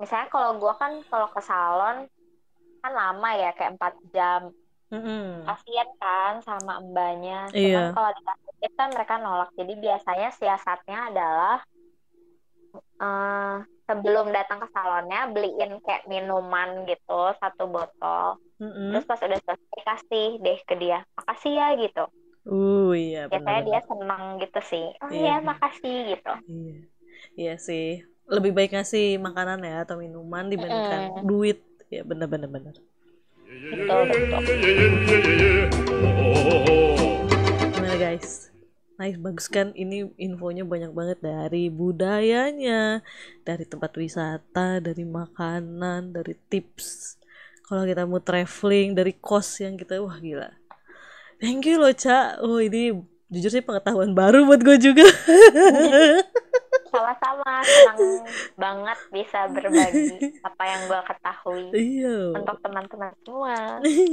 misalnya 0.00 0.28
kalau 0.30 0.50
gue 0.60 0.72
kan 0.80 0.92
kalau 1.10 1.28
ke 1.34 1.40
salon 1.42 1.96
kan 2.82 2.92
lama 2.94 3.28
ya 3.34 3.50
kayak 3.56 3.72
empat 3.74 3.94
jam. 4.14 4.42
Kasian 5.46 5.88
kan 6.02 6.32
sama 6.42 6.78
mbaknya. 6.82 7.50
Cuman 7.50 7.58
Iya. 7.58 7.82
kalau 7.94 8.10
dikasih 8.14 8.52
tip 8.62 8.72
kan 8.78 8.88
mereka 8.94 9.14
nolak. 9.18 9.50
Jadi 9.58 9.72
biasanya 9.78 10.28
siasatnya 10.34 10.98
adalah 11.10 11.56
eh, 13.02 13.54
sebelum 13.86 14.26
datang 14.34 14.58
ke 14.62 14.68
salonnya 14.74 15.30
beliin 15.30 15.78
kayak 15.82 16.06
minuman 16.10 16.86
gitu 16.90 17.34
satu 17.38 17.70
botol. 17.70 18.38
Mm-mm. 18.62 18.90
Terus 18.94 19.04
pas 19.06 19.20
udah 19.22 19.38
selesai 19.42 19.80
kasih 19.86 20.28
deh 20.42 20.58
ke 20.66 20.74
dia. 20.78 20.98
Makasih 21.18 21.52
ya 21.54 21.68
gitu. 21.78 22.04
Uh, 22.46 22.94
iya 22.94 23.26
Biasanya 23.26 23.62
dia 23.66 23.80
seneng 23.82 24.22
gitu 24.38 24.60
sih. 24.62 24.86
Oh 25.02 25.10
Iya, 25.10 25.42
benar. 25.42 25.58
makasih 25.58 25.96
gitu. 26.14 26.32
Iya. 26.46 26.76
Iya 27.36 27.54
sih. 27.58 27.86
Lebih 28.26 28.54
baik 28.54 28.70
ngasih 28.74 29.18
makanan 29.18 29.62
ya 29.62 29.82
atau 29.82 29.98
minuman 29.98 30.46
dibandingkan 30.46 31.10
Mm-mm. 31.10 31.26
duit. 31.26 31.58
Ya 31.90 32.02
bener-bener 32.02 32.46
bener. 32.46 32.74
betul 33.66 34.00
betul 34.10 34.42
Gimana 37.72 37.96
guys? 37.96 38.50
Nice, 38.96 39.18
bagus 39.20 39.46
kan? 39.46 39.76
Ini 39.76 40.08
infonya 40.16 40.64
banyak 40.64 40.90
banget 40.90 41.18
dari 41.20 41.68
budayanya, 41.68 43.04
dari 43.44 43.64
tempat 43.68 43.92
wisata, 43.94 44.80
dari 44.80 45.04
makanan, 45.04 46.16
dari 46.16 46.32
tips. 46.48 47.20
Kalau 47.62 47.84
kita 47.84 48.08
mau 48.08 48.22
traveling, 48.22 48.96
dari 48.96 49.12
kos 49.12 49.60
yang 49.60 49.76
kita, 49.76 50.00
wah 50.00 50.16
gila. 50.16 50.48
Thank 51.36 51.68
you 51.68 51.76
loh, 51.76 51.92
Ca. 51.92 52.40
Oh, 52.40 52.58
ini 52.60 52.96
jujur 53.28 53.50
sih 53.50 53.64
pengetahuan 53.64 54.16
baru 54.16 54.46
buat 54.48 54.62
gue 54.62 54.76
juga. 54.80 55.04
sama-sama 56.86 57.60
senang 57.60 57.98
banget 58.56 58.98
bisa 59.12 59.50
berbagi 59.52 60.32
apa 60.40 60.62
yang 60.64 60.80
gue 60.88 61.00
ketahui 61.04 61.64
iya. 61.76 62.18
untuk 62.32 62.56
teman-teman 62.64 63.12
semua 63.20 63.56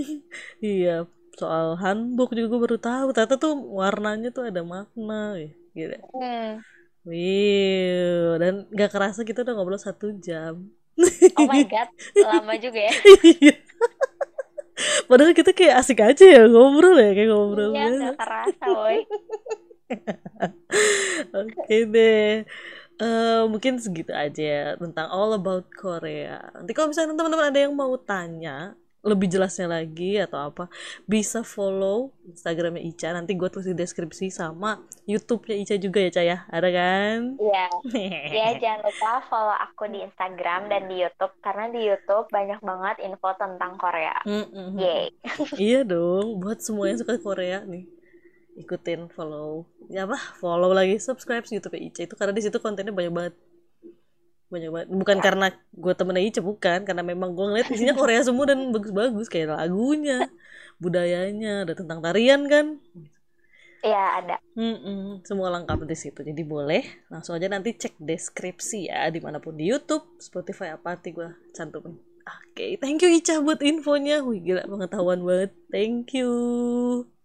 iya, 0.59 1.07
soal 1.39 1.80
handbook 1.80 2.36
juga 2.36 2.47
gue 2.51 2.61
baru 2.67 2.78
tahu. 2.82 3.07
Ternyata 3.15 3.36
tuh 3.39 3.55
warnanya 3.55 4.30
tuh 4.36 4.51
ada 4.51 4.61
makna. 4.65 5.39
Gila. 5.71 5.97
hmm. 6.11 6.51
Wih, 7.03 8.39
dan 8.39 8.63
gak 8.71 8.95
kerasa 8.95 9.28
kita 9.28 9.43
udah 9.43 9.53
ngobrol 9.59 9.80
satu 9.80 10.15
jam. 10.24 10.71
oh 11.41 11.49
my 11.49 11.65
god 11.65 11.89
lama 12.30 12.53
juga 12.61 12.86
ya 12.86 12.93
Iya. 13.26 13.55
Padahal 15.09 15.34
kita 15.36 15.51
kayak 15.51 15.75
asik 15.79 15.99
aja 16.01 16.25
ya 16.25 16.41
ngobrol 16.47 16.97
ya 16.97 17.11
kayak 17.15 17.29
ngobrol. 17.31 17.71
iya 17.75 17.88
nggak 17.91 18.15
kerasa 18.19 18.65
boy 18.69 18.97
Oke 21.43 21.77
deh. 21.89 22.45
Eh, 23.03 23.41
mungkin 23.49 23.81
segitu 23.81 24.13
aja 24.13 24.41
ya 24.41 24.65
tentang 24.77 25.09
all 25.09 25.34
about 25.34 25.65
Korea. 25.73 26.39
Nanti 26.53 26.71
kalau 26.77 26.93
misalnya 26.93 27.17
teman-teman 27.17 27.49
ada 27.49 27.59
yang 27.59 27.73
mau 27.73 27.93
tanya 27.97 28.77
lebih 29.04 29.28
jelasnya 29.28 29.68
lagi 29.68 30.16
atau 30.16 30.47
apa, 30.47 30.72
bisa 31.04 31.43
follow 31.43 32.16
Instagramnya 32.24 32.80
Ica. 32.80 33.12
Nanti 33.12 33.36
gue 33.36 33.51
tulis 33.51 33.68
di 33.68 33.76
deskripsi 33.76 34.32
sama 34.32 34.80
YouTube-nya 35.04 35.56
Ica 35.60 35.76
juga 35.76 35.99
ya, 35.99 36.12
Ca 36.16 36.24
ya. 36.24 36.38
Ada 36.47 36.70
kan? 36.72 37.20
iya 37.36 37.66
ya 38.39 38.47
jangan 38.64 38.80
lupa 38.88 39.12
follow 39.28 39.58
aku 39.60 39.84
di 39.91 39.99
Instagram 40.08 40.72
dan 40.72 40.88
di 40.88 41.04
YouTube 41.04 41.36
karena 41.43 41.66
di 41.68 41.82
YouTube 41.84 42.26
banyak 42.32 42.60
banget 42.64 42.95
info 43.04 43.30
tentang 43.36 43.76
Korea 43.76 44.16
Mm-mm. 44.24 44.80
Yay. 44.80 45.12
Iya 45.60 45.84
dong, 45.84 46.39
buat 46.39 46.64
semua 46.64 46.88
yang 46.88 47.04
suka 47.04 47.20
Korea 47.20 47.68
nih. 47.68 47.84
Ikutin, 48.56 49.12
follow. 49.12 49.68
Ya 49.91 50.08
apa? 50.08 50.16
Follow 50.39 50.72
lagi, 50.72 50.95
subscribe 51.01 51.43
YouTube 51.43 51.76
Ica 51.76 52.08
itu 52.08 52.16
karena 52.16 52.32
di 52.32 52.41
situ 52.41 52.56
kontennya 52.64 52.95
banyak 52.95 53.12
banget. 53.12 53.36
Banyak 54.54 54.70
banget. 54.74 54.88
Bukan 55.01 55.18
karena 55.26 55.47
gue 55.84 55.93
temennya 55.97 56.24
Ica, 56.30 56.41
bukan. 56.49 56.80
Karena 56.88 57.04
memang 57.12 57.30
gue 57.38 57.45
ngeliat 57.49 57.68
isinya 57.74 57.95
Korea 58.01 58.22
semua 58.28 58.45
dan 58.49 58.60
bagus-bagus. 58.76 59.28
Kayak 59.34 59.58
lagunya, 59.58 60.30
budayanya, 60.84 61.66
ada 61.66 61.74
tentang 61.80 61.99
tarian 62.06 62.41
kan. 62.54 62.66
Iya 63.84 64.04
ada 64.20 64.36
Mm-mm, 64.54 65.26
semua 65.26 65.49
lengkap 65.49 65.80
di 65.89 65.97
situ. 65.97 66.20
Jadi 66.30 66.41
boleh 66.45 66.84
langsung 67.10 67.34
aja 67.38 67.49
nanti 67.49 67.74
cek 67.74 67.97
deskripsi 67.97 68.80
ya 68.89 69.10
di 69.10 69.20
mana 69.26 69.38
pun 69.41 69.58
di 69.58 69.66
YouTube, 69.66 70.06
Spotify 70.22 70.68
apa 70.78 70.93
nanti 70.93 71.10
gue 71.18 71.30
cantumin. 71.58 71.97
Oke, 72.24 72.66
thank 72.82 73.01
you 73.04 73.10
Ica 73.18 73.41
buat 73.45 73.60
infonya. 73.66 74.16
Wih 74.28 74.39
gila 74.45 74.64
pengetahuan 74.72 75.20
banget. 75.28 75.51
Thank 75.74 76.14
you. 76.18 76.30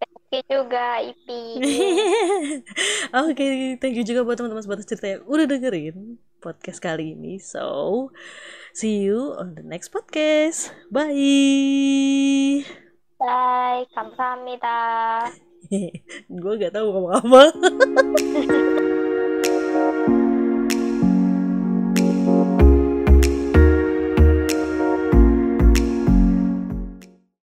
Oke 0.03 0.37
juga 0.51 1.01
Ipi 1.09 1.39
Oke, 3.13 3.45
thank 3.81 3.95
you 3.97 4.05
juga 4.07 4.21
buat 4.25 4.37
teman-teman 4.39 4.63
sebatas 4.63 4.87
cerita 4.87 5.07
yang 5.17 5.21
udah 5.27 5.45
dengerin 5.49 5.95
podcast 6.39 6.79
kali 6.79 7.13
ini. 7.13 7.37
So, 7.37 8.09
see 8.71 9.03
you 9.03 9.35
on 9.35 9.59
the 9.59 9.63
next 9.63 9.91
podcast. 9.91 10.71
Bye. 10.89 12.63
Bye 13.19 13.83
kamsahamnida 13.91 14.79
Gue 16.41 16.53
gak 16.55 16.71
tahu 16.71 16.87
ngomong 16.95 17.13
apa. 17.19 17.43